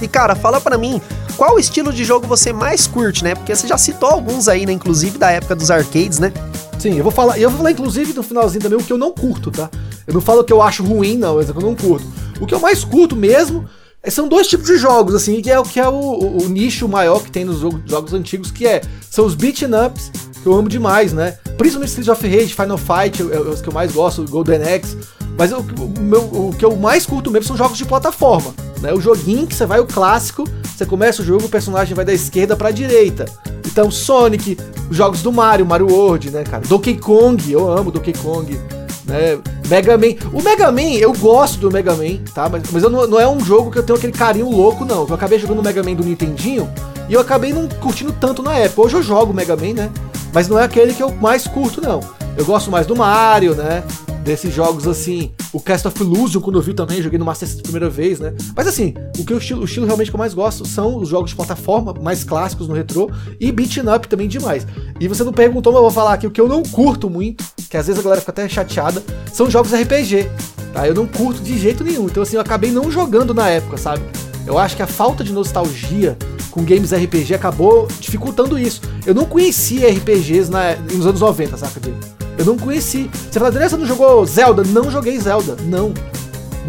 [0.00, 1.00] E cara, fala para mim,
[1.36, 3.34] qual estilo de jogo você mais curte, né?
[3.34, 4.72] Porque você já citou alguns aí, né?
[4.72, 6.32] Inclusive da época dos arcades, né?
[6.78, 9.12] Sim, eu vou falar, eu vou falar inclusive no finalzinho também o que eu não
[9.12, 9.70] curto, tá?
[10.06, 12.06] Eu não falo que eu acho ruim, não, mas é eu não curto.
[12.40, 13.66] O que eu mais curto mesmo
[14.02, 16.48] é, são dois tipos de jogos, assim, que é o que é o, o, o
[16.48, 18.80] nicho maior que tem nos jogos, antigos, que é
[19.10, 20.12] são os beat'em ups,
[20.46, 21.36] que eu amo demais, né?
[21.58, 24.96] Principalmente Street of Rage, Final Fight, é, é os que eu mais gosto, Golden Axe.
[25.36, 28.54] Mas o, o, meu, o que eu mais curto mesmo são jogos de plataforma.
[28.80, 28.92] Né?
[28.92, 32.12] O joguinho que você vai, o clássico, você começa o jogo, o personagem vai da
[32.12, 33.24] esquerda pra direita.
[33.66, 34.56] Então, Sonic,
[34.88, 36.62] os jogos do Mario, Mario World, né, cara?
[36.64, 38.56] Donkey Kong, eu amo Donkey Kong.
[39.04, 39.38] Né?
[39.68, 40.14] Mega Man.
[40.32, 42.48] O Mega Man, eu gosto do Mega Man, tá?
[42.48, 45.08] Mas, mas eu não, não é um jogo que eu tenho aquele carinho louco, não.
[45.08, 46.70] Eu acabei jogando o Mega Man do Nintendinho
[47.08, 48.82] e eu acabei não curtindo tanto na época.
[48.82, 49.90] Hoje eu jogo Mega Man, né?
[50.32, 52.00] Mas não é aquele que eu mais curto, não.
[52.36, 53.82] Eu gosto mais do Mario, né?
[54.26, 55.30] desses jogos assim.
[55.52, 58.34] O Cast of Illusion, quando eu vi também, joguei no Master System primeira vez, né?
[58.54, 61.08] Mas assim, o que eu estilo, o estilo realmente que eu mais gosto são os
[61.08, 64.66] jogos de plataforma mais clássicos no retrô e beat'em up também demais.
[65.00, 67.44] E você não perguntou, mas eu vou falar aqui o que eu não curto muito,
[67.70, 69.02] que às vezes a galera fica até chateada,
[69.32, 70.28] são jogos RPG.
[70.74, 70.86] Tá?
[70.86, 72.06] Eu não curto de jeito nenhum.
[72.06, 74.02] Então assim, eu acabei não jogando na época, sabe?
[74.46, 76.16] Eu acho que a falta de nostalgia
[76.50, 78.80] com games RPG acabou dificultando isso.
[79.04, 81.80] Eu não conhecia RPGs na, nos anos 90, saca?
[82.38, 83.10] Eu não conheci.
[83.12, 84.62] Você fala, André, você não jogou Zelda?
[84.64, 85.56] Não joguei Zelda.
[85.64, 85.92] Não.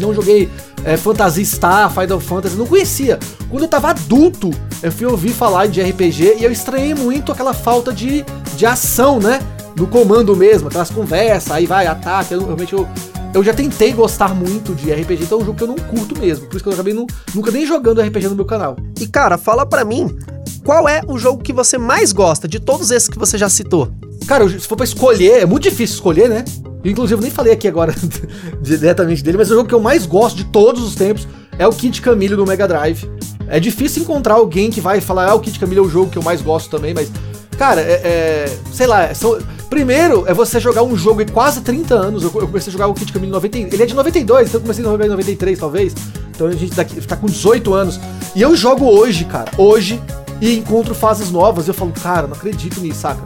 [0.00, 0.48] Não joguei
[0.84, 3.18] é, Fantasy Star, Final Fantasy, não conhecia.
[3.50, 4.50] Quando eu tava adulto,
[4.82, 8.24] eu fui ouvir falar de RPG e eu estranhei muito aquela falta de,
[8.56, 9.40] de ação, né?
[9.76, 12.34] No comando mesmo, aquelas conversas, aí vai, ataque.
[12.34, 12.88] Eu, realmente eu,
[13.34, 16.18] eu já tentei gostar muito de RPG, então é um jogo que eu não curto
[16.18, 16.46] mesmo.
[16.46, 18.76] Por isso que eu acabei nu- nunca nem jogando RPG no meu canal.
[19.00, 20.16] E cara, fala pra mim,
[20.64, 23.90] qual é o jogo que você mais gosta de todos esses que você já citou?
[24.26, 26.44] Cara, se for pra escolher, é muito difícil escolher, né?
[26.84, 27.94] Inclusive, eu nem falei aqui agora
[28.62, 31.26] diretamente dele, mas o jogo que eu mais gosto de todos os tempos
[31.58, 33.08] é o Kid Camille do Mega Drive.
[33.48, 36.18] É difícil encontrar alguém que vai falar, ah, o Kid Camille é o jogo que
[36.18, 37.10] eu mais gosto também, mas,
[37.58, 37.92] cara, é.
[38.04, 39.38] é- sei lá, são-
[39.68, 42.22] primeiro é você jogar um jogo de quase 30 anos.
[42.22, 44.58] Eu, eu comecei a jogar o Kid Camille em 90, ele é de 92, então
[44.58, 45.92] eu comecei em 93, talvez.
[46.34, 47.98] Então a gente daqui, tá com 18 anos.
[48.34, 50.00] E eu jogo hoje, cara, hoje,
[50.40, 51.66] e encontro fases novas.
[51.66, 53.20] E eu falo, cara, não acredito nisso, saca?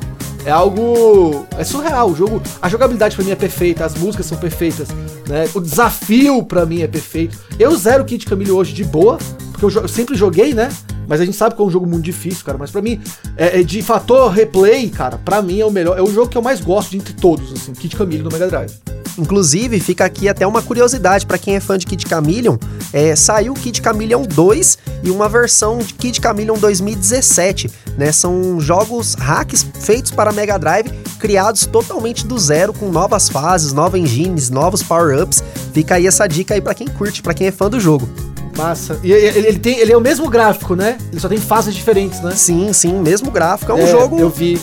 [0.44, 1.46] É algo.
[1.56, 2.10] É surreal.
[2.10, 2.42] O jogo.
[2.60, 4.88] A jogabilidade pra mim é perfeita, as músicas são perfeitas,
[5.28, 5.48] né?
[5.54, 7.38] O desafio pra mim é perfeito.
[7.58, 9.18] Eu zero Kid Camille hoje de boa,
[9.52, 10.70] porque eu, eu sempre joguei, né?
[11.08, 12.58] Mas a gente sabe que é um jogo muito difícil, cara.
[12.58, 13.00] Mas pra mim,
[13.36, 15.98] é, é de fator replay, cara, pra mim é o melhor.
[15.98, 18.48] É o jogo que eu mais gosto de entre todos, assim, Kid Camille no Mega
[18.48, 18.72] Drive.
[19.18, 22.56] Inclusive, fica aqui até uma curiosidade pra quem é fã de Kid Chameleon,
[22.92, 28.10] é, saiu Kid Chameleon 2 e uma versão de Kid Chameleon 2017, né?
[28.10, 34.00] São jogos hacks feitos para Mega Drive, criados totalmente do zero, com novas fases, novas
[34.00, 35.42] engines, novos power-ups.
[35.72, 38.08] Fica aí essa dica aí pra quem curte, pra quem é fã do jogo.
[38.56, 38.98] Massa.
[39.02, 40.98] E ele, tem, ele é o mesmo gráfico, né?
[41.10, 42.32] Ele só tem fases diferentes, né?
[42.34, 44.60] Sim, sim, mesmo gráfico, é um jogo Eu vi.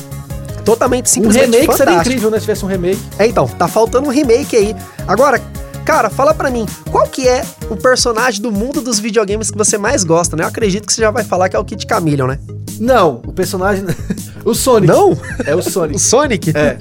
[0.64, 2.02] totalmente Um simplesmente remake seria fantástico.
[2.10, 2.38] incrível, né?
[2.38, 3.00] Se tivesse um remake.
[3.18, 4.76] É, então, tá faltando um remake aí.
[5.08, 5.42] Agora,
[5.84, 9.78] cara, fala pra mim, qual que é o personagem do mundo dos videogames que você
[9.78, 10.44] mais gosta, né?
[10.44, 12.40] Eu acredito que você já vai falar que é o Kid Chameleon, né?
[12.80, 13.84] Não, o personagem.
[14.46, 14.92] o Sonic.
[14.92, 15.18] Não?
[15.46, 15.96] É o Sonic.
[15.96, 16.54] O Sonic?
[16.56, 16.78] É.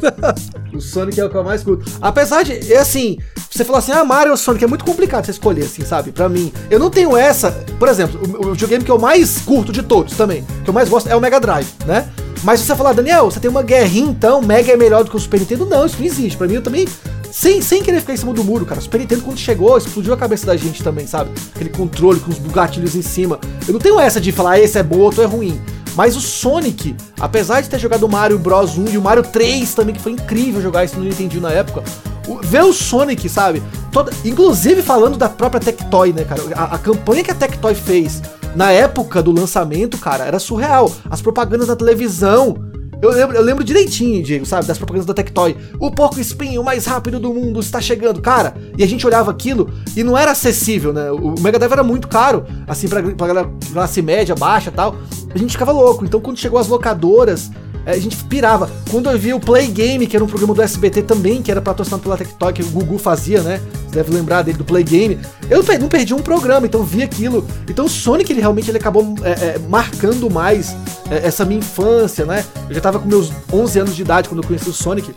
[0.75, 1.91] O Sonic é o que eu mais curto.
[2.01, 3.19] Apesar de, é assim,
[3.51, 6.13] você falar assim, ah, Mario ou Sonic, é muito complicado você escolher, assim, sabe?
[6.13, 6.53] Pra mim.
[6.71, 7.51] Eu não tenho essa.
[7.79, 10.89] Por exemplo, o, o videogame que eu mais curto de todos também, que eu mais
[10.89, 12.09] gosto é o Mega Drive, né?
[12.45, 15.17] Mas se você falar, Daniel, você tem uma guerrinha então, Mega é melhor do que
[15.17, 16.37] o Super Nintendo, não, isso não existe.
[16.37, 16.87] Pra mim, eu também.
[17.31, 18.81] Sem, sem querer ficar em cima do muro, cara.
[18.81, 21.31] O Super Nintendo, quando chegou, explodiu a cabeça da gente também, sabe?
[21.55, 23.39] Aquele controle com os gatilhos em cima.
[23.67, 25.61] Eu não tenho essa de falar, ah, esse é bom, outro é ruim.
[25.99, 29.75] Mas o Sonic, apesar de ter jogado o Mario Bros 1 e o Mario 3
[29.75, 31.83] também, que foi incrível jogar isso no Nintendo na época,
[32.29, 33.61] o- ver o Sonic, sabe?
[33.91, 36.41] Toda, inclusive falando da própria Tectoy, né, cara?
[36.55, 38.23] A, a campanha que a Tectoy fez
[38.55, 40.89] na época do lançamento, cara, era surreal.
[41.11, 42.57] As propagandas na televisão.
[43.01, 44.67] Eu lembro, eu lembro direitinho, Diego, sabe?
[44.67, 45.57] Das propagandas da Tectoy.
[45.79, 48.55] O porco espinho mais rápido do mundo está chegando, cara.
[48.77, 51.11] E a gente olhava aquilo e não era acessível, né?
[51.13, 54.97] O Mega Drive era muito caro, assim, pra, pra classe média, baixa tal.
[55.33, 56.05] A gente ficava louco.
[56.05, 57.51] Então, quando chegou as locadoras,
[57.93, 58.71] a gente pirava.
[58.91, 61.61] Quando eu vi o Play Game, que era um programa do SBT também, que era
[61.61, 63.61] patrocinado pela Tectoy, que o Gugu fazia, né?
[63.87, 65.19] Você deve lembrar dele do Play Game.
[65.49, 67.47] Eu não perdi um programa, então vi aquilo.
[67.69, 70.77] Então o Sonic, ele realmente ele acabou eh, eh, marcando mais
[71.11, 72.45] eh, essa minha infância, né?
[72.69, 75.15] Eu já tava com meus 11 anos de idade quando eu conheci o Sonic.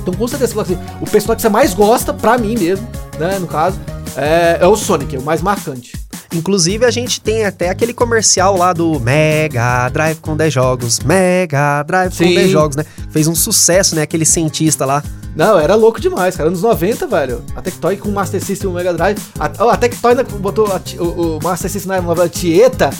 [0.00, 2.88] Então, com certeza, assim, o personagem que você mais gosta, pra mim mesmo,
[3.18, 3.78] né, no caso,
[4.16, 5.92] é, é o Sonic, é o mais marcante.
[6.32, 11.82] Inclusive, a gente tem até aquele comercial lá do Mega Drive com 10 jogos, Mega
[11.84, 12.34] Drive com Sim.
[12.34, 12.84] 10 jogos, né?
[13.10, 14.02] Fez um sucesso, né?
[14.02, 15.02] Aquele cientista lá.
[15.34, 16.48] Não, era louco demais, cara.
[16.48, 17.42] Anos 90, velho.
[17.54, 19.18] A Tectoy com o Master System e o Mega Drive.
[19.38, 22.90] A, a Tectoy botou a o, o Master System na novela Tieta.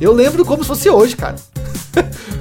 [0.00, 1.36] Eu lembro como se fosse hoje, cara.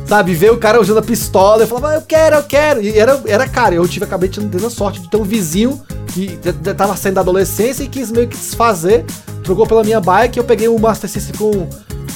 [0.07, 2.81] Sabe, ver o cara usando a pistola, eu falava, ah, eu quero, eu quero.
[2.81, 5.81] E era, era cara, eu tive, acabei tendo tendo a sorte de ter um vizinho
[6.13, 6.37] que
[6.77, 9.03] tava saindo da adolescência e quis meio que desfazer.
[9.43, 11.67] Trocou pela minha bike, eu peguei o Master System com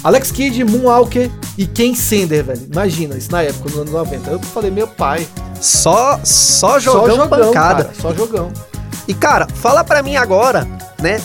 [0.04, 2.68] Alex Kidd, Moonwalker e Ken Sender, velho.
[2.72, 4.30] Imagina, isso na época, nos anos 90.
[4.30, 5.28] Eu falei, meu pai.
[5.60, 7.84] Só, só jogão, pancada.
[7.86, 8.52] cara, só jogão.
[9.08, 10.66] E cara, fala pra mim agora,
[11.02, 11.20] né?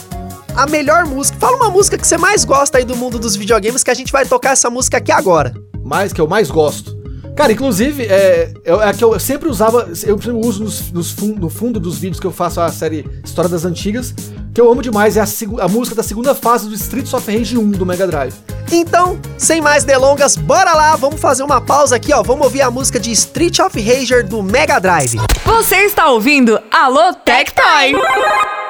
[0.57, 1.39] A melhor música.
[1.39, 4.11] Fala uma música que você mais gosta aí do mundo dos videogames que a gente
[4.11, 5.55] vai tocar essa música aqui agora.
[5.85, 6.95] Mais que eu mais gosto.
[7.37, 11.35] Cara, inclusive, é, é a que eu sempre usava, eu sempre uso nos, nos fun-
[11.37, 14.15] no fundo dos vídeos que eu faço a série História das Antigas,
[14.55, 15.25] que eu amo demais, é a,
[15.65, 18.35] a música da segunda fase do Streets of Rage 1 do Mega Drive.
[18.71, 22.23] Então, sem mais delongas, bora lá, vamos fazer uma pausa aqui, ó.
[22.23, 25.17] Vamos ouvir a música de Street of Rager do Mega Drive.
[25.45, 27.95] Você está ouvindo Alô Tectoy.
[27.97, 28.64] Alô,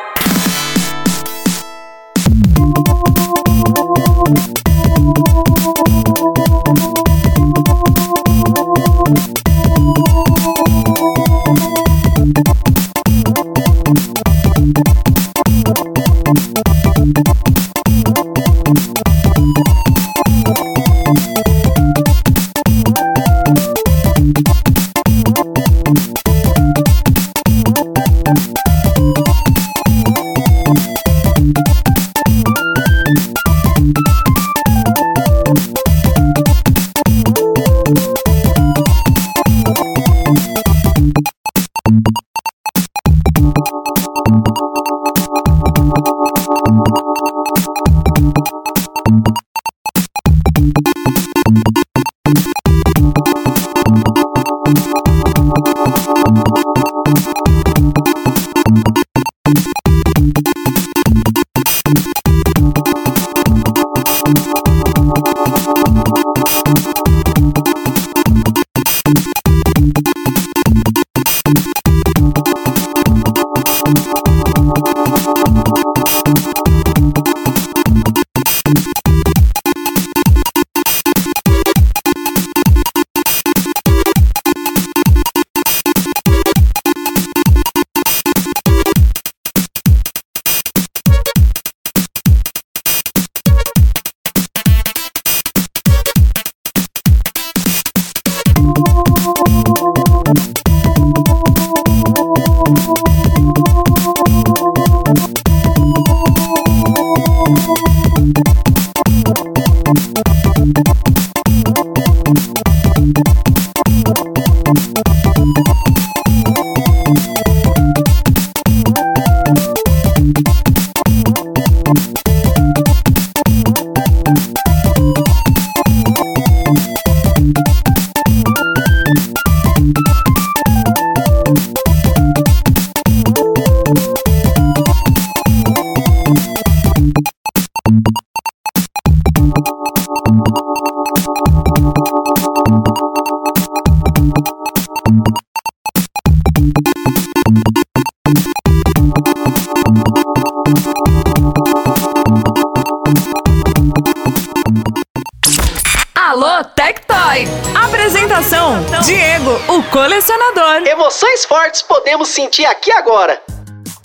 [162.54, 163.40] sentir aqui agora.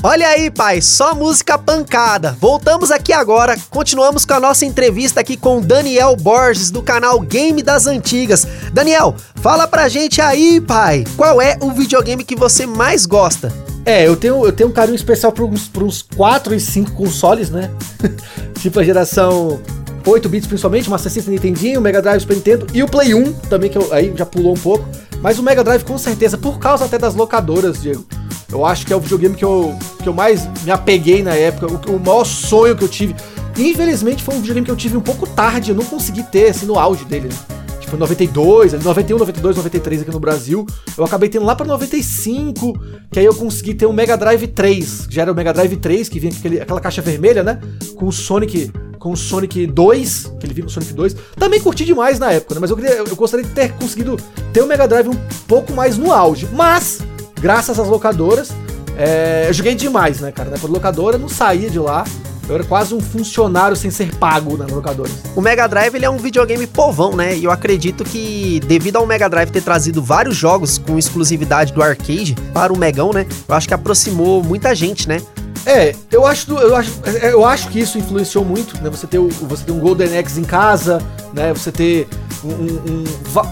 [0.01, 2.35] Olha aí, pai, só música pancada.
[2.39, 7.19] Voltamos aqui agora, continuamos com a nossa entrevista aqui com o Daniel Borges do canal
[7.19, 8.47] Game das Antigas.
[8.73, 13.53] Daniel, fala pra gente aí, pai, qual é o videogame que você mais gosta?
[13.85, 16.93] É, eu tenho, eu tenho um carinho especial para uns, pra uns 4 e 5
[16.93, 17.69] consoles, né?
[18.61, 19.61] tipo a geração
[20.07, 23.33] 8 bits principalmente, Master System Nintendinho, o Mega Drive Super Nintendo e o Play 1
[23.49, 24.87] também, que eu, aí já pulou um pouco.
[25.21, 28.05] Mas o Mega Drive com certeza, por causa até das locadoras, Diego.
[28.51, 31.67] Eu acho que é o videogame que eu, que eu mais me apeguei na época,
[31.67, 33.15] o, o maior sonho que eu tive.
[33.57, 36.65] Infelizmente foi um videogame que eu tive um pouco tarde, eu não consegui ter, assim,
[36.65, 37.35] no auge dele, né?
[37.79, 40.65] Tipo, 92, 91, 92, 93 aqui no Brasil.
[40.95, 42.79] Eu acabei tendo lá pra 95,
[43.11, 45.07] que aí eu consegui ter um Mega Drive 3.
[45.09, 47.59] Já era o Mega Drive 3, que vinha aquele, aquela caixa vermelha, né?
[47.95, 51.15] Com o Sonic com o Sonic 2, que ele vinha com o Sonic 2.
[51.37, 52.61] Também curti demais na época, né?
[52.61, 54.17] Mas eu, queria, eu gostaria de ter conseguido
[54.53, 56.47] ter o Mega Drive um pouco mais no auge.
[56.51, 56.99] Mas,
[57.39, 58.51] graças às locadoras,
[58.97, 60.49] é, eu joguei demais, né, cara?
[60.49, 62.03] Na locadora, não saía de lá.
[62.49, 65.13] Eu era quase um funcionário sem ser pago nas locadoras.
[65.35, 67.37] O Mega Drive ele é um videogame povão, né?
[67.37, 71.83] E eu acredito que, devido ao Mega Drive ter trazido vários jogos com exclusividade do
[71.83, 73.27] arcade para o Megão, né?
[73.47, 75.21] Eu acho que aproximou muita gente, né?
[75.65, 76.91] É, eu acho, eu acho,
[77.21, 78.89] eu acho que isso influenciou muito, né?
[78.89, 81.01] Você ter, você ter um Golden Axe em casa,
[81.33, 81.53] né?
[81.53, 82.07] Você ter
[82.43, 83.03] um, um, um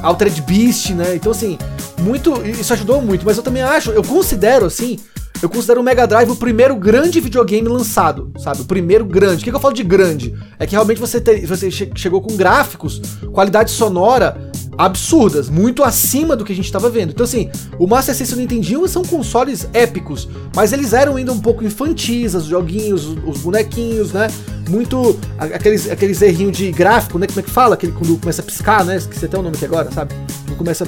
[0.03, 1.16] Altered Beast, né?
[1.16, 1.58] Então, assim,
[1.99, 2.41] muito.
[2.45, 4.99] Isso ajudou muito, mas eu também acho, eu considero assim.
[5.42, 8.62] Eu considero o Mega Drive o primeiro grande videogame lançado, sabe?
[8.62, 9.42] O primeiro grande.
[9.42, 10.34] O que, que eu falo de grande?
[10.58, 16.36] É que realmente você, te, você che chegou com gráficos, qualidade sonora absurdas, muito acima
[16.36, 17.12] do que a gente estava vendo.
[17.12, 21.34] Então, assim, o Master System e o Nintendinho são consoles épicos, mas eles eram ainda
[21.34, 24.28] um pouco infantis, os joguinhos, os bonequinhos, né?
[24.70, 27.26] Muito aqueles, aqueles errinhos de gráfico, né?
[27.26, 27.74] Como é que fala?
[27.76, 28.98] Aquele quando começa a piscar, né?
[28.98, 30.14] Esqueci até o nome aqui agora, sabe?
[30.46, 30.88] Quando começa.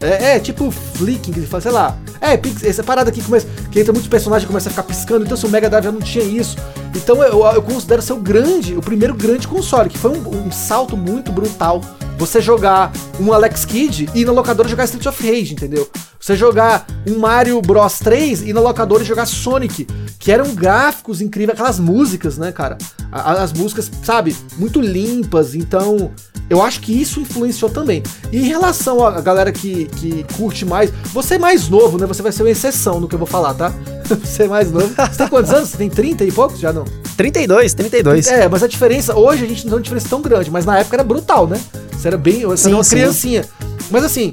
[0.00, 1.98] É, é, tipo flicking, ele sei lá.
[2.20, 3.46] É, essa parada aqui começa.
[3.70, 5.24] Que entra muitos personagens e começa a ficar piscando.
[5.24, 6.56] Então, se o Mega Drive já não tinha isso.
[6.94, 10.52] Então, eu, eu considero ser o grande, o primeiro grande console, que foi um, um
[10.52, 11.82] salto muito brutal
[12.18, 12.90] você jogar
[13.20, 15.88] um Alex Kidd e na locadora jogar Street of Rage, entendeu?
[16.18, 19.86] Você jogar um Mario Bros 3 e na locadora jogar Sonic,
[20.18, 22.76] que eram gráficos incríveis, aquelas músicas, né, cara?
[23.12, 26.10] As músicas, sabe, muito limpas, então
[26.50, 28.02] eu acho que isso influenciou também.
[28.32, 32.06] E em relação à galera que, que curte mais, você é mais novo, né?
[32.06, 33.72] Você vai ser uma exceção no que eu vou falar, tá?
[34.24, 34.88] Você é mais novo.
[34.88, 35.68] Você tem quantos anos?
[35.68, 36.58] Você tem 30 e poucos?
[36.58, 36.84] Já não?
[37.16, 38.26] 32, 32.
[38.28, 40.78] É, mas a diferença, hoje a gente não tem uma diferença tão grande, mas na
[40.78, 41.60] época era brutal, né?
[41.92, 42.46] Você era bem.
[42.46, 42.90] Você sim, era uma sim.
[42.96, 43.44] criancinha.
[43.90, 44.32] Mas assim,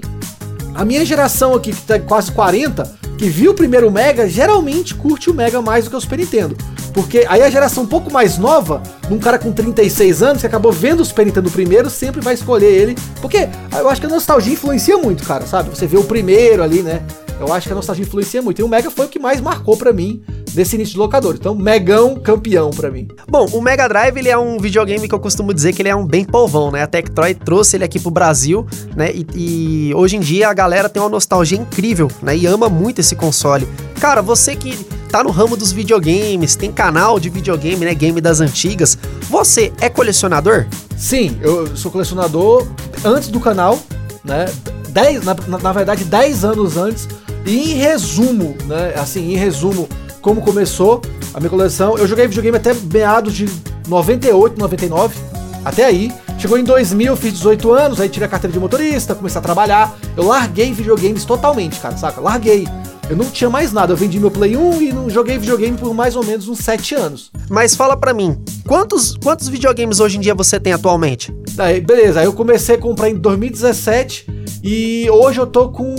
[0.74, 5.30] a minha geração aqui, que tá quase 40, que viu o primeiro Mega, geralmente curte
[5.30, 6.56] o Mega mais do que o Super Nintendo.
[6.96, 10.72] Porque aí a geração um pouco mais nova, num cara com 36 anos, que acabou
[10.72, 12.96] vendo o Super Nintendo primeiro, sempre vai escolher ele.
[13.22, 15.70] Porque eu acho que a nostalgia influencia muito, cara, sabe?
[15.70, 17.02] Você vê o primeiro ali, né?
[17.40, 18.60] Eu acho que a nostalgia influencia muito.
[18.60, 20.24] E o Mega foi o que mais marcou para mim
[20.54, 21.36] desse início de locador.
[21.38, 23.08] Então, Megão campeão para mim.
[23.28, 25.96] Bom, o Mega Drive ele é um videogame que eu costumo dizer que ele é
[25.96, 26.84] um bem povão, né?
[26.84, 28.66] A Tectoy trouxe ele aqui pro Brasil,
[28.96, 29.12] né?
[29.14, 32.36] E, e, hoje em dia a galera tem uma nostalgia incrível, né?
[32.36, 33.68] E ama muito esse console.
[34.00, 34.78] Cara, você que
[35.10, 37.94] tá no ramo dos videogames, tem canal de videogame, né?
[37.94, 38.98] Game das antigas.
[39.30, 40.66] Você é colecionador?
[40.98, 42.66] Sim, eu sou colecionador
[43.04, 43.78] antes do canal,
[44.24, 44.46] né?
[44.90, 47.08] 10, na, na verdade, 10 anos antes.
[47.46, 48.94] E em resumo, né?
[48.96, 49.88] Assim, em resumo,
[50.22, 51.02] como começou
[51.34, 51.98] a minha coleção.
[51.98, 53.48] Eu joguei videogame até meados de
[53.88, 55.16] 98, 99,
[55.64, 56.12] até aí.
[56.38, 59.98] Chegou em 2000, fiz 18 anos, aí tirei a carteira de motorista, comecei a trabalhar.
[60.18, 62.20] Eu larguei videogames totalmente, cara, saca?
[62.20, 62.68] Larguei.
[63.10, 65.94] Eu não tinha mais nada, eu vendi meu Play 1 e não joguei videogame por
[65.94, 67.32] mais ou menos uns 7 anos.
[67.50, 68.36] Mas fala pra mim,
[68.68, 71.34] quantos, quantos videogames hoje em dia você tem atualmente?
[71.58, 74.26] Aí, beleza, eu comecei a comprar em 2017
[74.64, 75.96] e hoje eu tô com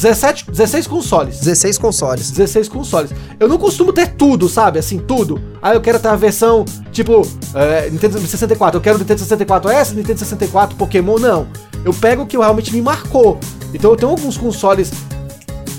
[0.00, 1.40] 17, 16 consoles.
[1.40, 2.30] 16 consoles.
[2.30, 3.10] 16 consoles.
[3.38, 4.78] Eu não costumo ter tudo, sabe?
[4.78, 5.38] Assim, tudo.
[5.60, 7.20] Aí eu quero ter a versão, tipo,
[7.54, 8.78] é, Nintendo 64.
[8.78, 11.18] Eu quero Nintendo 64S, Nintendo 64 Pokémon.
[11.18, 11.46] Não.
[11.84, 13.38] Eu pego o que realmente me marcou.
[13.74, 14.90] Então eu tenho alguns consoles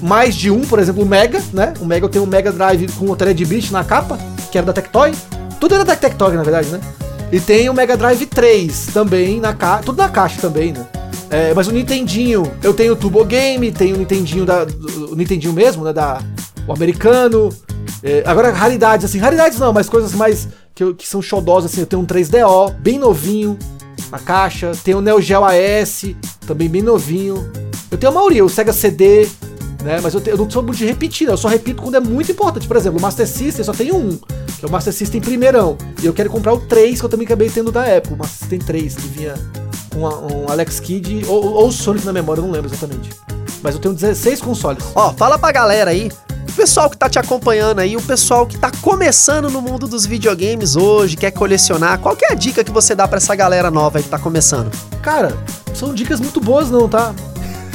[0.04, 1.74] mais de um, por exemplo, o Mega, né?
[1.80, 4.20] O Mega eu tenho um Mega Drive com o Thread Beast na capa,
[4.52, 5.14] que era da Tectoy.
[5.60, 6.80] Tudo era da Tectoy, na verdade, né?
[7.32, 9.84] E tem o Mega Drive 3 também na caixa.
[9.84, 10.86] Tudo na caixa também, né?
[11.32, 14.68] É, mas o Nintendinho, eu tenho o Turbo Game, tenho o Nintendinho da.
[15.10, 15.94] O Nintendinho mesmo, né?
[15.94, 16.22] Da,
[16.68, 17.50] o americano.
[18.04, 21.88] É, agora, raridades, assim, raridades não, mas coisas mais que, que são xodosas, assim, eu
[21.88, 23.58] tenho um 3DO, bem novinho,
[24.12, 24.72] na caixa.
[24.84, 26.06] Tenho o Neo Geo AS,
[26.46, 27.50] também bem novinho.
[27.90, 29.26] Eu tenho a maioria, o Sega CD,
[29.84, 30.00] né?
[30.04, 31.34] Mas eu, te- eu não sou muito de repetir, né?
[31.34, 32.68] eu só repito quando é muito importante.
[32.68, 34.18] Por exemplo, o Master System só tem um,
[34.60, 35.78] que é o Master System primeirão.
[36.02, 38.38] E eu quero comprar o 3, que eu também acabei tendo da época, o Master
[38.40, 39.34] System 3, que vinha
[40.08, 43.10] a- um Alex Kidd ou, ou Sonic na memória, eu não lembro exatamente.
[43.62, 44.84] Mas eu tenho 16 consoles.
[44.96, 46.12] Ó, fala pra galera aí,
[46.50, 50.06] o pessoal que tá te acompanhando aí, o pessoal que tá começando no mundo dos
[50.06, 53.70] videogames hoje, quer colecionar, qual que é a dica que você dá pra essa galera
[53.70, 54.72] nova aí que tá começando?
[55.02, 55.38] Cara,
[55.76, 57.14] são dicas muito boas não, tá?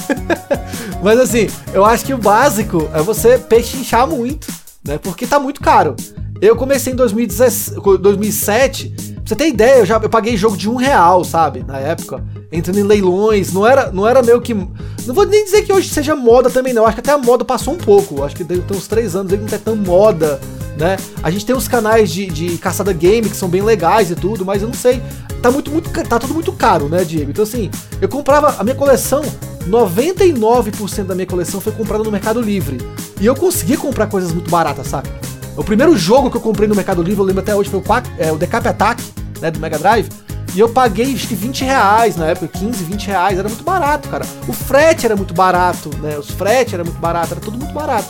[1.03, 4.47] Mas assim, eu acho que o básico é você pechinchar muito,
[4.85, 4.99] né?
[4.99, 5.95] Porque tá muito caro.
[6.41, 10.71] Eu comecei em 2017, 2007, pra você ter ideia, eu já eu paguei jogo de
[10.71, 11.65] um real, sabe?
[11.67, 12.23] Na época,
[12.53, 14.55] entrando em leilões, não era, não era meio que...
[14.55, 17.45] Não vou nem dizer que hoje seja moda também não, acho que até a moda
[17.45, 20.41] passou um pouco, acho que tem uns três anos aí que não é tão moda,
[20.79, 20.97] né?
[21.23, 24.45] A gente tem uns canais de, de caçada game que são bem legais e tudo,
[24.45, 25.03] mas eu não sei,
[25.43, 27.31] tá muito, muito, tá tudo muito caro, né, Diego?
[27.31, 27.71] Então assim,
[28.01, 29.23] eu comprava a minha coleção,
[29.69, 32.79] 99% da minha coleção foi comprada no Mercado Livre.
[33.21, 35.09] E eu consegui comprar coisas muito baratas, sabe?
[35.57, 37.83] O primeiro jogo que eu comprei no Mercado Livre, eu lembro até hoje, foi o,
[37.83, 39.03] Quack- é, o Decap Attack,
[39.41, 40.09] né, do Mega Drive.
[40.55, 44.09] E eu paguei acho que 20 reais na época, 15, 20 reais, era muito barato,
[44.09, 44.25] cara.
[44.49, 46.17] O frete era muito barato, né?
[46.19, 48.09] Os frete era muito barato, era tudo muito barato.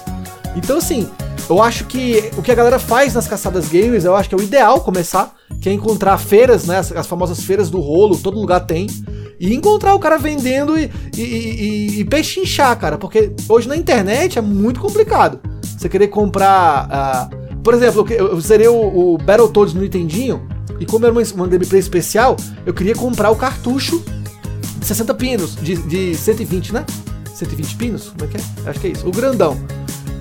[0.54, 1.08] Então, assim,
[1.48, 4.38] eu acho que o que a galera faz nas caçadas games, eu acho que é
[4.38, 6.78] o ideal começar, que é encontrar feiras, né?
[6.78, 8.86] As, as famosas feiras do rolo, todo lugar tem.
[9.40, 12.96] E encontrar o cara vendendo e, e, e, e pechinchar, cara.
[12.96, 15.40] Porque hoje na internet é muito complicado.
[15.76, 16.88] Você querer comprar.
[16.90, 17.28] ah,
[17.62, 20.46] por exemplo, eu zerei o, o Battletoads no Nintendinho.
[20.78, 24.02] E como era uma, uma gameplay especial, eu queria comprar o cartucho
[24.78, 26.84] de 60 pinos, de, de 120, né?
[27.34, 28.08] 120 pinos?
[28.10, 28.70] Como é que é?
[28.70, 29.08] Acho que é isso.
[29.08, 29.56] O grandão.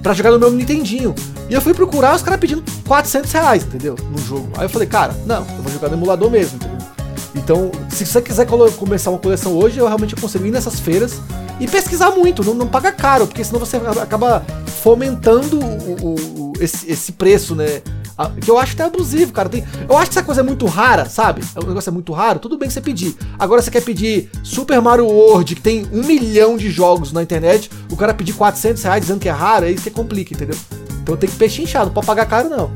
[0.01, 1.13] Pra jogar no meu Nintendinho.
[1.49, 3.95] E eu fui procurar os caras pedindo 400 reais, entendeu?
[4.11, 4.49] No jogo.
[4.57, 6.74] Aí eu falei, cara, não, eu vou jogar no emulador mesmo, entendeu?
[7.45, 11.21] Então, se você quiser começar uma coleção hoje, eu realmente aconselho ir nessas feiras
[11.59, 14.43] e pesquisar muito, não, não paga caro, porque senão você acaba
[14.81, 17.83] fomentando o, o- esse, esse preço, né?
[18.41, 19.47] Que eu acho até abusivo, cara.
[19.47, 21.43] Tem, eu acho que essa coisa é muito rara, sabe?
[21.55, 23.15] O negócio é muito raro, tudo bem que você pedir.
[23.37, 27.69] Agora você quer pedir Super Mario World, que tem um milhão de jogos na internet,
[27.91, 30.57] o cara pedir 400 reais dizendo que é raro, aí você complica, entendeu?
[31.03, 32.71] Então tem que pechinchar, não pode pagar caro não.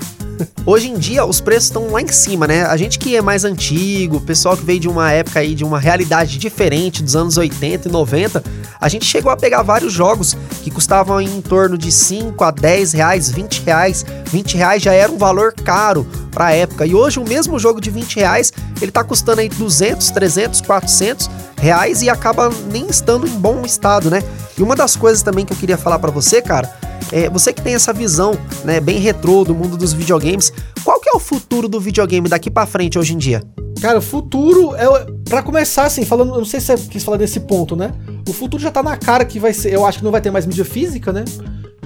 [0.65, 2.63] Hoje em dia os preços estão lá em cima, né?
[2.63, 5.63] A gente que é mais antigo, o pessoal que veio de uma época aí, de
[5.63, 8.43] uma realidade diferente dos anos 80 e 90,
[8.79, 12.93] a gente chegou a pegar vários jogos que custavam em torno de 5 a 10
[12.93, 14.05] reais, 20 reais.
[14.25, 16.85] 20 reais já era um valor caro pra época.
[16.85, 21.29] E hoje o mesmo jogo de 20 reais, ele tá custando aí 200, 300, 400
[21.57, 24.23] reais e acaba nem estando em bom estado, né?
[24.57, 26.78] E uma das coisas também que eu queria falar pra você, cara,
[27.11, 30.51] é, você que tem essa visão, né, bem retrô do mundo dos videogames,
[30.83, 33.43] qual que é o futuro do videogame daqui pra frente hoje em dia?
[33.81, 34.85] Cara, o futuro é.
[35.27, 36.35] Pra começar, assim, falando.
[36.35, 37.93] Não sei se você quis falar desse ponto, né?
[38.27, 39.73] O futuro já tá na cara que vai ser.
[39.73, 41.23] Eu acho que não vai ter mais mídia física, né?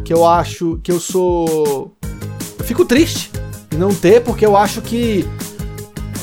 [0.03, 1.93] Que eu acho que eu sou.
[2.57, 3.29] Eu fico triste
[3.73, 5.27] em não ter, porque eu acho que.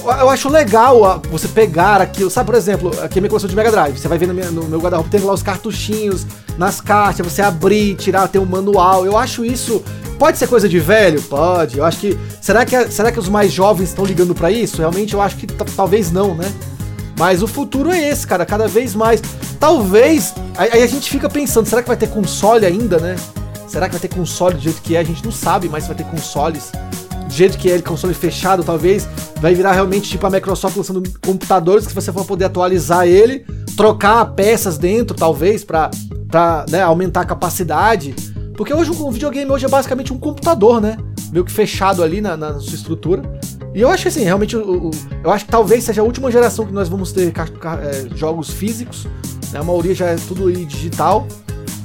[0.05, 2.31] Eu- acho legal você pegar aquilo.
[2.31, 3.99] Sabe, por exemplo, aqui é minha coleção de Mega Drive.
[3.99, 6.27] Você vai ver na minha- no meu guarda-roupa, tem lá os cartuchinhos
[6.59, 9.05] nas caixas, você abrir, tirar, ter um manual.
[9.05, 9.83] Eu acho isso.
[10.19, 11.21] Pode ser coisa de velho?
[11.23, 11.79] Pode.
[11.79, 12.19] Eu acho que.
[12.41, 14.79] Será que, será que os mais jovens estão ligando pra isso?
[14.79, 16.51] Realmente eu acho que talvez não, né?
[17.19, 19.23] Mas o futuro é esse, cara, cada vez mais.
[19.59, 20.35] Talvez.
[20.57, 23.17] Aí a gente fica pensando, será que vai ter console ainda, né?
[23.69, 25.01] Será que vai ter console do jeito que é?
[25.01, 26.73] A gente não sabe mais se vai ter consoles.
[27.31, 29.09] Do jeito que é, ele console fechado, talvez.
[29.41, 34.25] Vai virar realmente tipo a Microsoft lançando computadores que você vai poder atualizar ele, trocar
[34.35, 35.93] peças dentro, talvez, pra,
[36.29, 38.13] pra né, aumentar a capacidade.
[38.57, 40.97] Porque hoje um videogame hoje é basicamente um computador, né?
[41.33, 43.23] Meio que fechado ali na, na sua estrutura.
[43.73, 44.91] E eu acho que assim, realmente, o-
[45.23, 49.07] eu acho que talvez seja a última geração que nós vamos ter é, jogos físicos.
[49.53, 49.61] Né?
[49.61, 51.29] A maioria já é tudo digital.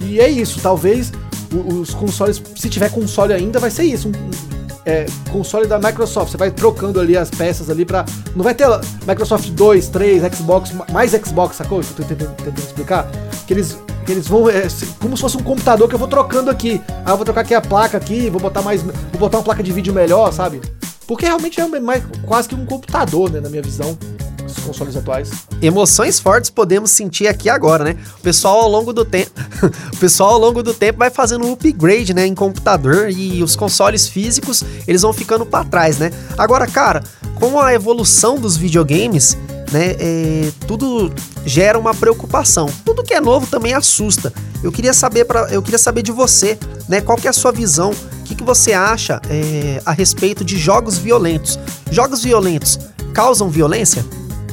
[0.02, 1.12] E é isso, talvez
[1.54, 4.10] os consoles, se tiver console ainda, vai ser isso.
[4.10, 4.55] Um,
[4.86, 6.32] é, console da Microsoft.
[6.32, 8.06] Você vai trocando ali as peças ali pra.
[8.36, 8.68] Não vai ter
[9.08, 11.82] Microsoft 2, 3, Xbox, mais Xbox, sacou?
[11.82, 13.08] Que eu tô tentando, tentando explicar.
[13.48, 14.50] Que eles Que eles vão.
[14.50, 14.68] é,
[15.02, 16.82] como se fosse um computador que eu vou trocando aqui.
[17.04, 18.84] Ah, eu vou trocar aqui a placa aqui, vou botar mais.
[18.84, 20.62] Vou botar uma placa de vídeo melhor, sabe?
[21.08, 23.98] Porque realmente é mais, quase que um computador, né, na minha visão.
[24.46, 25.32] Os consoles atuais.
[25.62, 27.98] Emoções fortes podemos sentir aqui agora, né?
[28.20, 29.32] O pessoal ao longo do tempo,
[29.93, 34.08] o pessoal ao longo do tempo vai fazendo upgrade, né, em computador e os consoles
[34.08, 36.12] físicos, eles vão ficando para trás, né?
[36.38, 37.04] Agora, cara,
[37.36, 39.38] com a evolução dos videogames,
[39.72, 41.12] né, é, tudo
[41.46, 42.70] gera uma preocupação.
[42.84, 44.32] Tudo que é novo também assusta.
[44.64, 47.52] Eu queria saber para, eu queria saber de você, né, qual que é a sua
[47.52, 47.91] visão?
[47.91, 51.60] O que, que você acha é, a respeito de jogos violentos?
[51.91, 52.80] Jogos violentos
[53.14, 54.06] causam violência?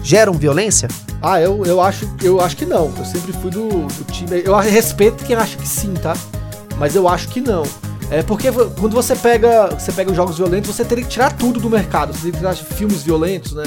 [0.02, 0.88] Geram violência?
[1.20, 2.92] Ah, eu, eu, acho, eu acho que não.
[2.96, 4.42] Eu sempre fui do, do time.
[4.44, 6.14] Eu respeito quem acha que sim, tá?
[6.78, 7.62] Mas eu acho que não.
[8.10, 11.60] É porque quando você pega, você pega os jogos violentos, você teria que tirar tudo
[11.60, 12.12] do mercado.
[12.12, 13.64] Você teria que tirar filmes violentos, né?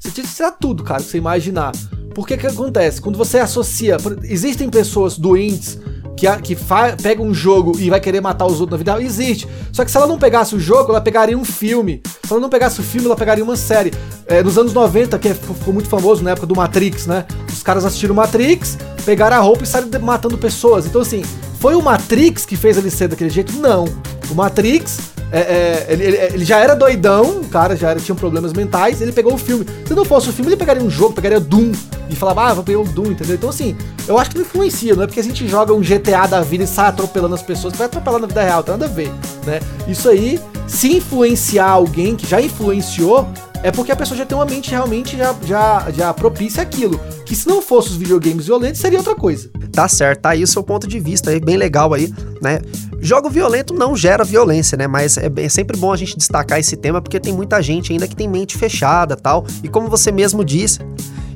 [0.00, 1.72] Você teria que tirar tudo, cara, que você imaginar.
[2.14, 3.00] Por que que acontece?
[3.00, 3.96] Quando você associa.
[4.24, 5.78] Existem pessoas doentes
[6.16, 6.56] que, a- que
[7.02, 9.02] pega um jogo e vai querer matar os outros na vida real?
[9.02, 9.46] Existe.
[9.72, 12.00] Só que se ela não pegasse o jogo, ela pegaria um filme.
[12.26, 13.92] Se ela não pegasse o filme, ela pegaria uma série.
[14.26, 17.24] É, nos anos 90, que é- ficou muito famoso na época do Matrix, né?
[17.52, 20.86] Os caras assistiram Matrix, pegaram a roupa e saíram matando pessoas.
[20.86, 21.22] Então, assim,
[21.60, 23.52] foi o Matrix que fez ele ser daquele jeito?
[23.58, 23.84] Não.
[24.30, 24.98] O Matrix,
[25.32, 29.00] é, é, ele, ele- ele já era doidão, o cara já era, tinha problemas mentais,
[29.00, 29.66] ele pegou o filme.
[29.86, 31.72] Se não fosse o filme, ele pegaria um jogo, pegaria Doom
[32.08, 33.34] e falava, ah, vou pegar o Doom, entendeu?
[33.34, 36.26] Então, assim, eu acho que não influencia, não é porque a gente joga um GTA
[36.26, 38.88] da vida e sai atropelando as pessoas, vai atropelar na vida real, tem nada a
[38.88, 39.10] ver,
[39.44, 39.60] né?
[39.88, 43.28] Isso aí, se influenciar alguém que já influenciou,
[43.62, 47.00] é porque a pessoa já tem uma mente realmente já, já, já propícia aquilo.
[47.24, 49.50] Que se não fosse os videogames violentos, seria outra coisa.
[49.72, 52.60] Tá certo, tá aí o seu ponto de vista, aí, bem legal aí, né?
[53.06, 54.88] Jogo violento não gera violência, né?
[54.88, 58.08] Mas é, é sempre bom a gente destacar esse tema porque tem muita gente ainda
[58.08, 59.46] que tem mente fechada tal.
[59.62, 60.80] E como você mesmo disse,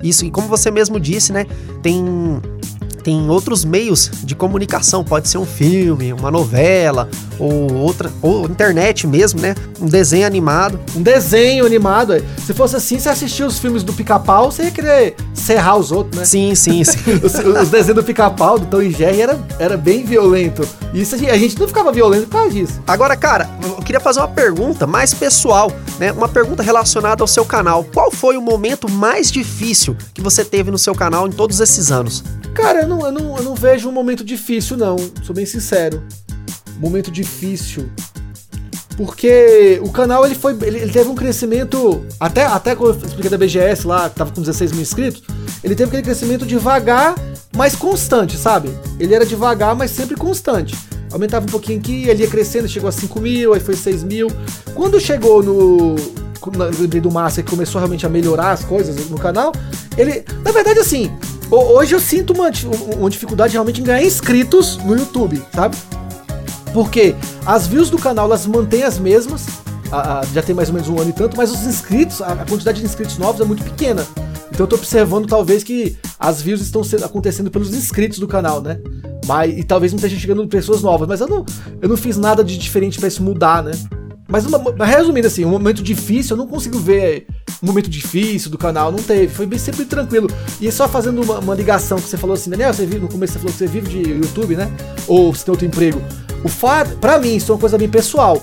[0.02, 1.46] isso, e como você mesmo disse, né?
[1.80, 2.04] Tem.
[3.02, 9.06] Tem outros meios de comunicação, pode ser um filme, uma novela, ou outra, ou internet
[9.06, 9.54] mesmo, né?
[9.80, 10.78] Um desenho animado.
[10.94, 12.12] Um desenho animado.
[12.14, 12.22] é.
[12.44, 16.16] Se fosse assim, você assistia os filmes do pica-pau, você ia querer serrar os outros,
[16.16, 16.24] né?
[16.24, 16.98] Sim, sim, sim.
[17.22, 20.66] Os, os desenhos do pica-pau, do Tom e Jerry, era, era bem violento.
[20.92, 22.80] E isso a gente, não ficava violento por causa disso.
[22.86, 26.12] Agora, cara, eu queria fazer uma pergunta mais pessoal, né?
[26.12, 27.84] Uma pergunta relacionada ao seu canal.
[27.84, 31.90] Qual foi o momento mais difícil que você teve no seu canal em todos esses
[31.90, 32.22] anos?
[32.54, 34.96] Cara, não, eu não, eu não vejo um momento difícil, não.
[35.22, 36.02] Sou bem sincero.
[36.78, 37.88] Momento difícil.
[38.96, 40.52] Porque o canal ele foi.
[40.60, 42.04] Ele, ele teve um crescimento.
[42.18, 45.22] Até, até quando eu expliquei da BGS lá, que tava com 16 mil inscritos,
[45.62, 47.14] ele teve aquele crescimento devagar,
[47.56, 48.70] mas constante, sabe?
[48.98, 50.76] Ele era devagar, mas sempre constante.
[51.12, 54.28] Aumentava um pouquinho aqui, ele ia crescendo, chegou a 5 mil, aí foi 6 mil.
[54.74, 55.96] Quando chegou no.
[56.78, 59.52] Lembrei do Márcio que começou realmente a melhorar as coisas no canal.
[59.96, 60.24] Ele.
[60.44, 61.10] Na verdade, assim,
[61.50, 62.50] ho- hoje eu sinto uma,
[62.98, 65.76] uma dificuldade realmente em ganhar inscritos no YouTube, sabe?
[66.72, 67.14] Porque
[67.44, 69.46] as views do canal elas mantêm as mesmas,
[69.90, 72.28] a- a- já tem mais ou menos um ano e tanto, mas os inscritos, a,
[72.32, 74.06] a quantidade de inscritos novos é muito pequena.
[74.52, 78.60] Então eu tô observando talvez que as views estão sendo- acontecendo pelos inscritos do canal,
[78.62, 78.78] né?
[79.26, 81.44] Mas, e talvez não esteja chegando pessoas novas, mas eu não,
[81.80, 83.72] eu não fiz nada de diferente pra isso mudar, né?
[84.30, 87.26] Mas uma- resumindo assim, um momento difícil, eu não consigo ver
[87.62, 90.28] um momento difícil do canal, não teve, foi bem sempre tranquilo.
[90.60, 93.32] E só fazendo uma, uma ligação que você falou assim, Daniel, você vive, no começo
[93.34, 94.70] você falou que você vive de YouTube, né?
[95.06, 96.00] Ou você tem outro emprego.
[96.44, 98.42] O fato, pra mim, isso é uma coisa bem pessoal.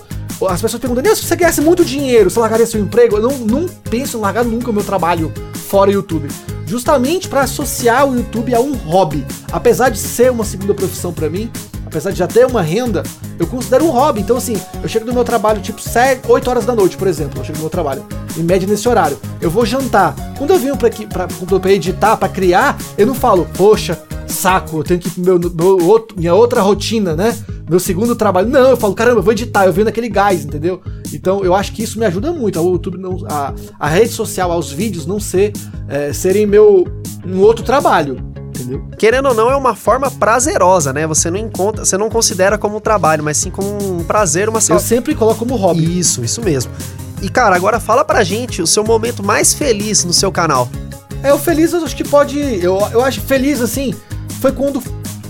[0.50, 3.18] As pessoas perguntam, Daniel, se você ganhasse muito dinheiro, você largaria seu emprego?
[3.18, 5.34] Eu não, não penso em largar nunca o meu trabalho
[5.68, 6.28] fora YouTube.
[6.68, 9.26] Justamente pra associar o YouTube a um hobby.
[9.52, 11.50] Apesar de ser uma segunda profissão pra mim,
[11.88, 13.02] apesar de já ter uma renda,
[13.40, 14.22] eu considero um hobby.
[14.22, 17.40] Então, assim, eu chego do meu trabalho tipo 7, 8 horas da noite, por exemplo.
[17.40, 18.06] Eu chego do meu trabalho,
[18.38, 19.18] em média nesse horário.
[19.42, 20.16] Eu vou jantar.
[20.38, 24.78] Quando eu venho pra, aqui, pra, pra editar, pra criar, eu não falo, poxa, saco,
[24.78, 27.36] eu tenho que ir pro meu, meu outro, minha outra rotina, né?
[27.70, 28.48] Meu segundo trabalho.
[28.48, 30.82] Não, eu falo, caramba, eu vou editar, eu venho naquele gás, entendeu?
[31.14, 32.60] Então eu acho que isso me ajuda muito.
[32.60, 33.26] O YouTube não.
[33.30, 35.54] A, a rede social, aos vídeos não ser
[35.88, 36.86] é, serem meu.
[37.26, 38.18] um outro trabalho.
[38.50, 38.82] Entendeu?
[38.98, 41.06] Querendo ou não, é uma forma prazerosa, né?
[41.08, 43.68] Você não encontra, você não considera como um trabalho, mas sim como
[44.00, 46.00] um prazer, uma Eu sempre coloco como hobby.
[46.00, 46.72] Isso, isso mesmo.
[47.22, 50.70] E cara, agora fala pra gente o seu momento mais feliz no seu canal.
[51.24, 52.40] É, o feliz eu acho que pode.
[52.64, 53.94] Eu, eu acho feliz assim.
[54.42, 54.82] Foi quando.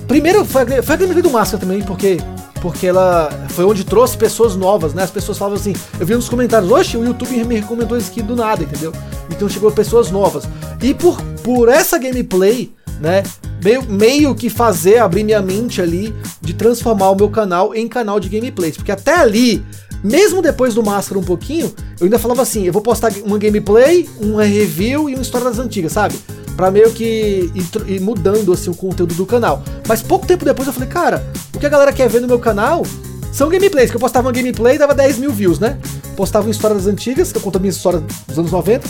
[0.07, 2.17] Primeiro foi, a- foi a gameplay do Máscara também, porque.
[2.61, 5.03] Porque ela foi onde trouxe pessoas novas, né?
[5.03, 8.23] As pessoas falavam assim, eu vi nos comentários, oxe, o YouTube me recomendou isso aqui
[8.23, 8.91] do nada, entendeu?
[9.29, 10.43] Então chegou pessoas novas.
[10.81, 13.23] E por, por essa gameplay, né?
[13.63, 18.19] Meio, meio que fazer, abrir minha mente ali de transformar o meu canal em canal
[18.19, 18.77] de gameplays.
[18.77, 19.65] Porque até ali,
[20.03, 24.07] mesmo depois do Máscara um pouquinho, eu ainda falava assim, eu vou postar uma gameplay,
[24.19, 26.15] uma review e uma história das antigas, sabe?
[26.57, 29.61] pra meio que ir, ir mudando assim o conteúdo do canal.
[29.87, 31.23] Mas pouco tempo depois eu falei, cara,
[31.53, 32.83] o que a galera quer ver no meu canal
[33.31, 35.77] são gameplays, que eu postava uma gameplay e dava 10 mil views, né?
[36.15, 38.87] Postava uma história das antigas, que eu conto a minha história dos anos 90,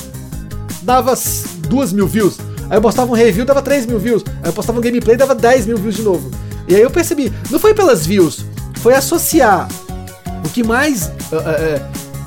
[0.83, 1.13] dava
[1.67, 2.37] 2 mil views.
[2.69, 4.23] Aí eu postava um review, dava 3 mil views.
[4.43, 6.31] Aí eu postava um gameplay, dava 10 mil views de novo.
[6.67, 8.45] E aí eu percebi, não foi pelas views,
[8.81, 9.67] foi associar
[10.45, 11.81] o que mais é,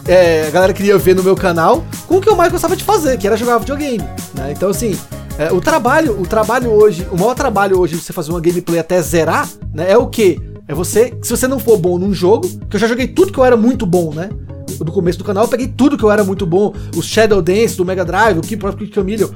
[0.08, 2.82] é, a galera queria ver no meu canal com o que eu mais gostava de
[2.82, 4.02] fazer, que era jogar videogame.
[4.34, 4.52] né?
[4.52, 4.98] Então assim,
[5.38, 8.78] é, o trabalho, o trabalho hoje, o maior trabalho hoje de você fazer uma gameplay
[8.78, 10.40] até zerar, né, é o quê?
[10.66, 13.38] É você, se você não for bom num jogo, que eu já joguei tudo que
[13.38, 14.30] eu era muito bom, né?
[14.78, 17.76] No começo do canal eu peguei tudo que eu era muito bom, o Shadow Dance
[17.76, 19.28] do Mega Drive, o Keep Rock Chameleon.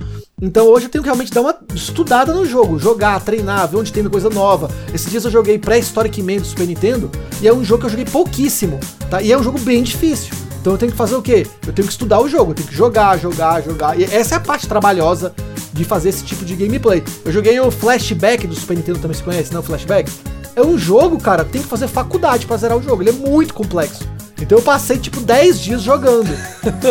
[0.45, 3.91] Então hoje eu tenho que realmente dar uma estudada no jogo, jogar, treinar, ver onde
[3.91, 4.71] tem coisa nova.
[4.93, 7.91] Esses dias eu joguei Prehistoric Man do Super Nintendo e é um jogo que eu
[7.91, 8.79] joguei pouquíssimo,
[9.09, 9.23] tá?
[9.23, 10.35] E é um jogo bem difícil.
[10.61, 11.47] Então eu tenho que fazer o quê?
[11.67, 13.99] Eu tenho que estudar o jogo, eu tenho que jogar, jogar, jogar.
[13.99, 15.35] E essa é a parte trabalhosa
[15.73, 17.03] de fazer esse tipo de gameplay.
[17.25, 19.63] Eu joguei o Flashback do Super Nintendo, também se conhece, não?
[19.63, 20.13] Flashback?
[20.55, 23.03] É um jogo, cara, tem que fazer faculdade pra zerar o jogo.
[23.03, 24.07] Ele é muito complexo.
[24.39, 26.29] Então eu passei tipo 10 dias jogando.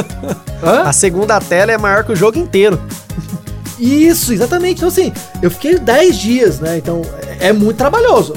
[0.84, 2.82] A segunda tela é maior que o jogo inteiro.
[3.84, 4.78] Isso, exatamente.
[4.78, 5.12] Então, assim,
[5.42, 6.78] eu fiquei 10 dias, né?
[6.78, 7.02] Então,
[7.40, 8.34] é é muito trabalhoso.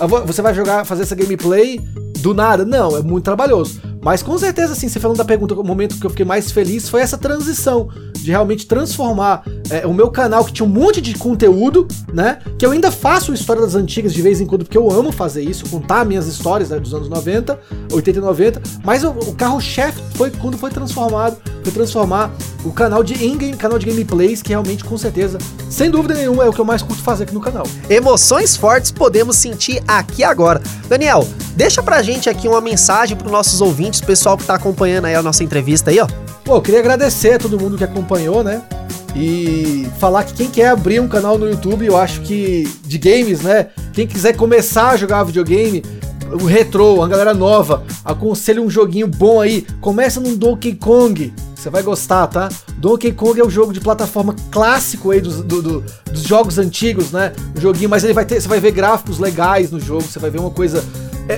[0.00, 1.78] "Ah, Você vai jogar, fazer essa gameplay
[2.18, 2.64] do nada?
[2.64, 3.80] Não, é muito trabalhoso.
[4.02, 6.88] Mas com certeza, assim, você falando da pergunta, o momento que eu fiquei mais feliz
[6.88, 7.88] foi essa transição
[8.22, 12.38] de realmente transformar é, o meu canal, que tinha um monte de conteúdo, né?
[12.58, 15.42] Que eu ainda faço história das antigas de vez em quando, porque eu amo fazer
[15.42, 17.58] isso, contar minhas histórias né, dos anos 90,
[17.92, 18.62] 80 e 90.
[18.84, 22.32] Mas o, o carro-chefe foi quando foi transformado, foi transformar
[22.64, 25.38] o canal de in-game, canal de gameplays, que realmente, com certeza,
[25.68, 27.66] sem dúvida nenhuma, é o que eu mais curto fazer aqui no canal.
[27.88, 30.62] Emoções fortes podemos sentir aqui agora.
[30.88, 31.26] Daniel,
[31.56, 35.14] deixa pra gente aqui uma mensagem pros nossos ouvintes, o pessoal que tá acompanhando aí
[35.14, 36.06] a nossa entrevista aí, ó.
[36.44, 38.62] Pô, eu queria agradecer a todo mundo que acompanhou, né?
[39.14, 43.40] E falar que quem quer abrir um canal no YouTube, eu acho que de games,
[43.42, 43.68] né?
[43.92, 45.84] Quem quiser começar a jogar videogame,
[46.40, 49.66] o retrô, a galera nova, aconselho um joguinho bom aí.
[49.80, 51.32] Começa num Donkey Kong.
[51.54, 52.48] Você vai gostar, tá?
[52.78, 57.12] Donkey Kong é o jogo de plataforma clássico aí dos, do- do- dos jogos antigos,
[57.12, 57.32] né?
[57.56, 60.30] O joguinho, mas ele vai ter, você vai ver gráficos legais no jogo, você vai
[60.30, 60.82] ver uma coisa.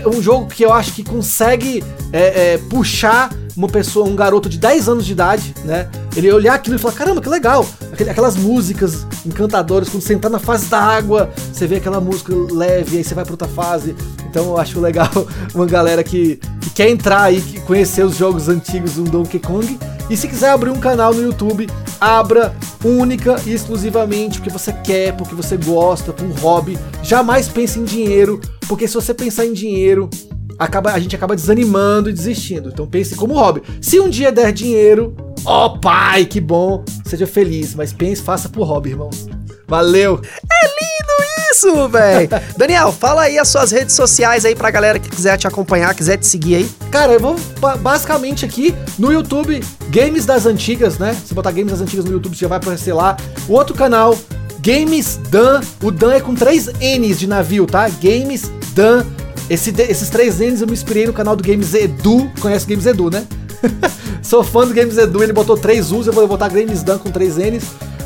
[0.03, 1.83] É um jogo que eu acho que consegue
[2.13, 5.89] é, é, puxar uma pessoa, um garoto de 10 anos de idade, né?
[6.17, 7.67] Ele olhar aquilo e falar, caramba, que legal!
[7.93, 12.99] Aquelas músicas encantadoras, quando você entrar na fase da água, você vê aquela música leve,
[12.99, 13.95] aí você vai pra outra fase.
[14.29, 15.09] Então eu acho legal
[15.55, 19.79] uma galera que, que quer entrar aí, que conhecer os jogos antigos do Donkey Kong.
[20.11, 21.69] E se quiser abrir um canal no YouTube,
[22.05, 26.79] abra única e exclusivamente porque você quer, porque você gosta, por hobby.
[27.03, 30.11] Jamais pense em dinheiro, porque se você pensar em dinheiro,
[30.59, 32.69] acaba, a gente acaba desanimando e desistindo.
[32.69, 33.63] Então pense como hobby.
[33.81, 38.65] Se um dia der dinheiro, ó pai, que bom, seja feliz, mas pense, faça por
[38.65, 39.27] hobby, irmãos.
[39.67, 40.21] Valeu!
[40.23, 41.14] É lindo
[41.55, 42.29] isso, velho!
[42.59, 46.17] Daniel, fala aí as suas redes sociais aí pra galera que quiser te acompanhar, quiser
[46.17, 46.71] te seguir aí.
[46.91, 51.17] Cara, eu vou ba- basicamente aqui no YouTube, Games das Antigas, né?
[51.27, 53.17] Se botar Games das Antigas no YouTube, você já vai aparecer lá.
[53.49, 54.17] O outro canal,
[54.61, 55.61] Games Dan.
[55.83, 57.89] O Dan é com três N's de navio, tá?
[57.89, 59.05] Games Dan.
[59.49, 62.31] Esse, esses três N's eu me inspirei no canal do Games Edu.
[62.41, 63.25] Conhece o Games Edu, né?
[64.23, 67.11] Sou fã do Games Edu, ele botou três U's, eu vou botar Games Dan com
[67.11, 67.65] três N's.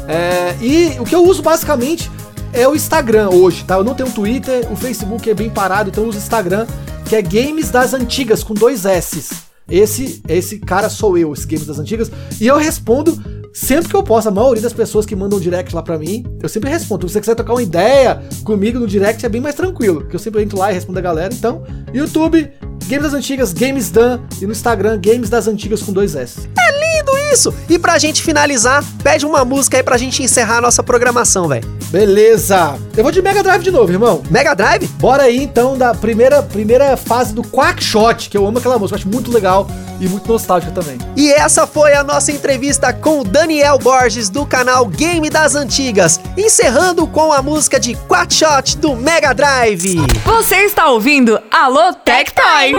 [0.08, 2.10] É, e o que eu uso basicamente
[2.52, 3.76] é o Instagram hoje, tá?
[3.76, 6.66] Eu não tenho Twitter, o Facebook é bem parado, então eu uso o Instagram,
[7.04, 9.48] que é Games das Antigas, com dois S's.
[9.70, 13.20] Esse, esse cara sou eu, esse Games das Antigas, e eu respondo
[13.52, 14.28] sempre que eu posso.
[14.28, 17.06] A maioria das pessoas que mandam direct lá pra mim, eu sempre respondo.
[17.06, 20.20] Se você quiser trocar uma ideia comigo no direct, é bem mais tranquilo, porque eu
[20.20, 21.34] sempre entro lá e respondo a galera.
[21.34, 22.50] Então, YouTube,
[22.86, 26.48] Games das Antigas, Games Dan, e no Instagram, Games das Antigas com dois S.
[26.58, 26.97] É lindo
[27.32, 27.54] isso!
[27.68, 31.68] E pra gente finalizar, pede uma música aí pra gente encerrar a nossa programação, velho.
[31.90, 32.78] Beleza!
[32.96, 34.22] Eu vou de Mega Drive de novo, irmão.
[34.30, 34.86] Mega Drive?
[34.98, 39.00] Bora aí então da primeira, primeira fase do Quackshot, que eu amo aquela música, eu
[39.00, 39.66] acho muito legal
[40.00, 40.98] e muito nostálgica também.
[41.16, 46.20] E essa foi a nossa entrevista com o Daniel Borges do canal Game das Antigas,
[46.36, 49.96] encerrando com a música de Quackshot do Mega Drive.
[50.24, 52.74] Você está ouvindo Alô Tectoy.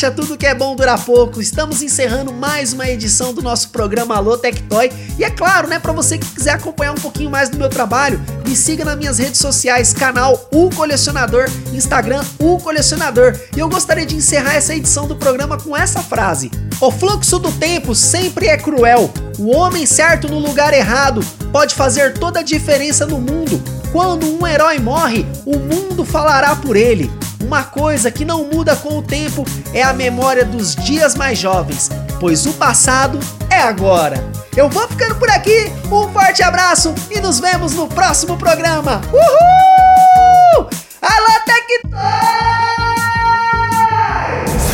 [0.00, 1.40] Relaxa, tudo que é bom dura pouco.
[1.40, 4.90] Estamos encerrando mais uma edição do nosso programa Alô Tectoy.
[5.18, 8.20] E é claro, né, para você que quiser acompanhar um pouquinho mais do meu trabalho,
[8.46, 13.38] me siga nas minhas redes sociais, canal O Colecionador, Instagram O Colecionador.
[13.54, 17.52] E eu gostaria de encerrar essa edição do programa com essa frase: O fluxo do
[17.52, 19.12] tempo sempre é cruel.
[19.38, 21.20] O homem certo no lugar errado
[21.52, 23.62] pode fazer toda a diferença no mundo.
[23.92, 27.10] Quando um herói morre, o mundo falará por ele.
[27.50, 29.44] Uma coisa que não muda com o tempo
[29.74, 31.90] é a memória dos dias mais jovens,
[32.20, 33.18] pois o passado
[33.50, 34.24] é agora.
[34.56, 39.00] Eu vou ficando por aqui, um forte abraço e nos vemos no próximo programa.
[39.12, 40.70] Uhul!
[41.02, 41.90] Alô, Tectoy!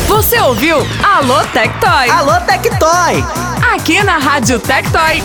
[0.05, 2.11] Você ouviu Alô Tectoy?
[2.11, 3.23] Alô, Tectoy!
[3.73, 5.23] Aqui na Rádio Tectoy.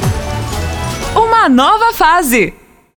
[1.15, 2.62] Uma nova fase.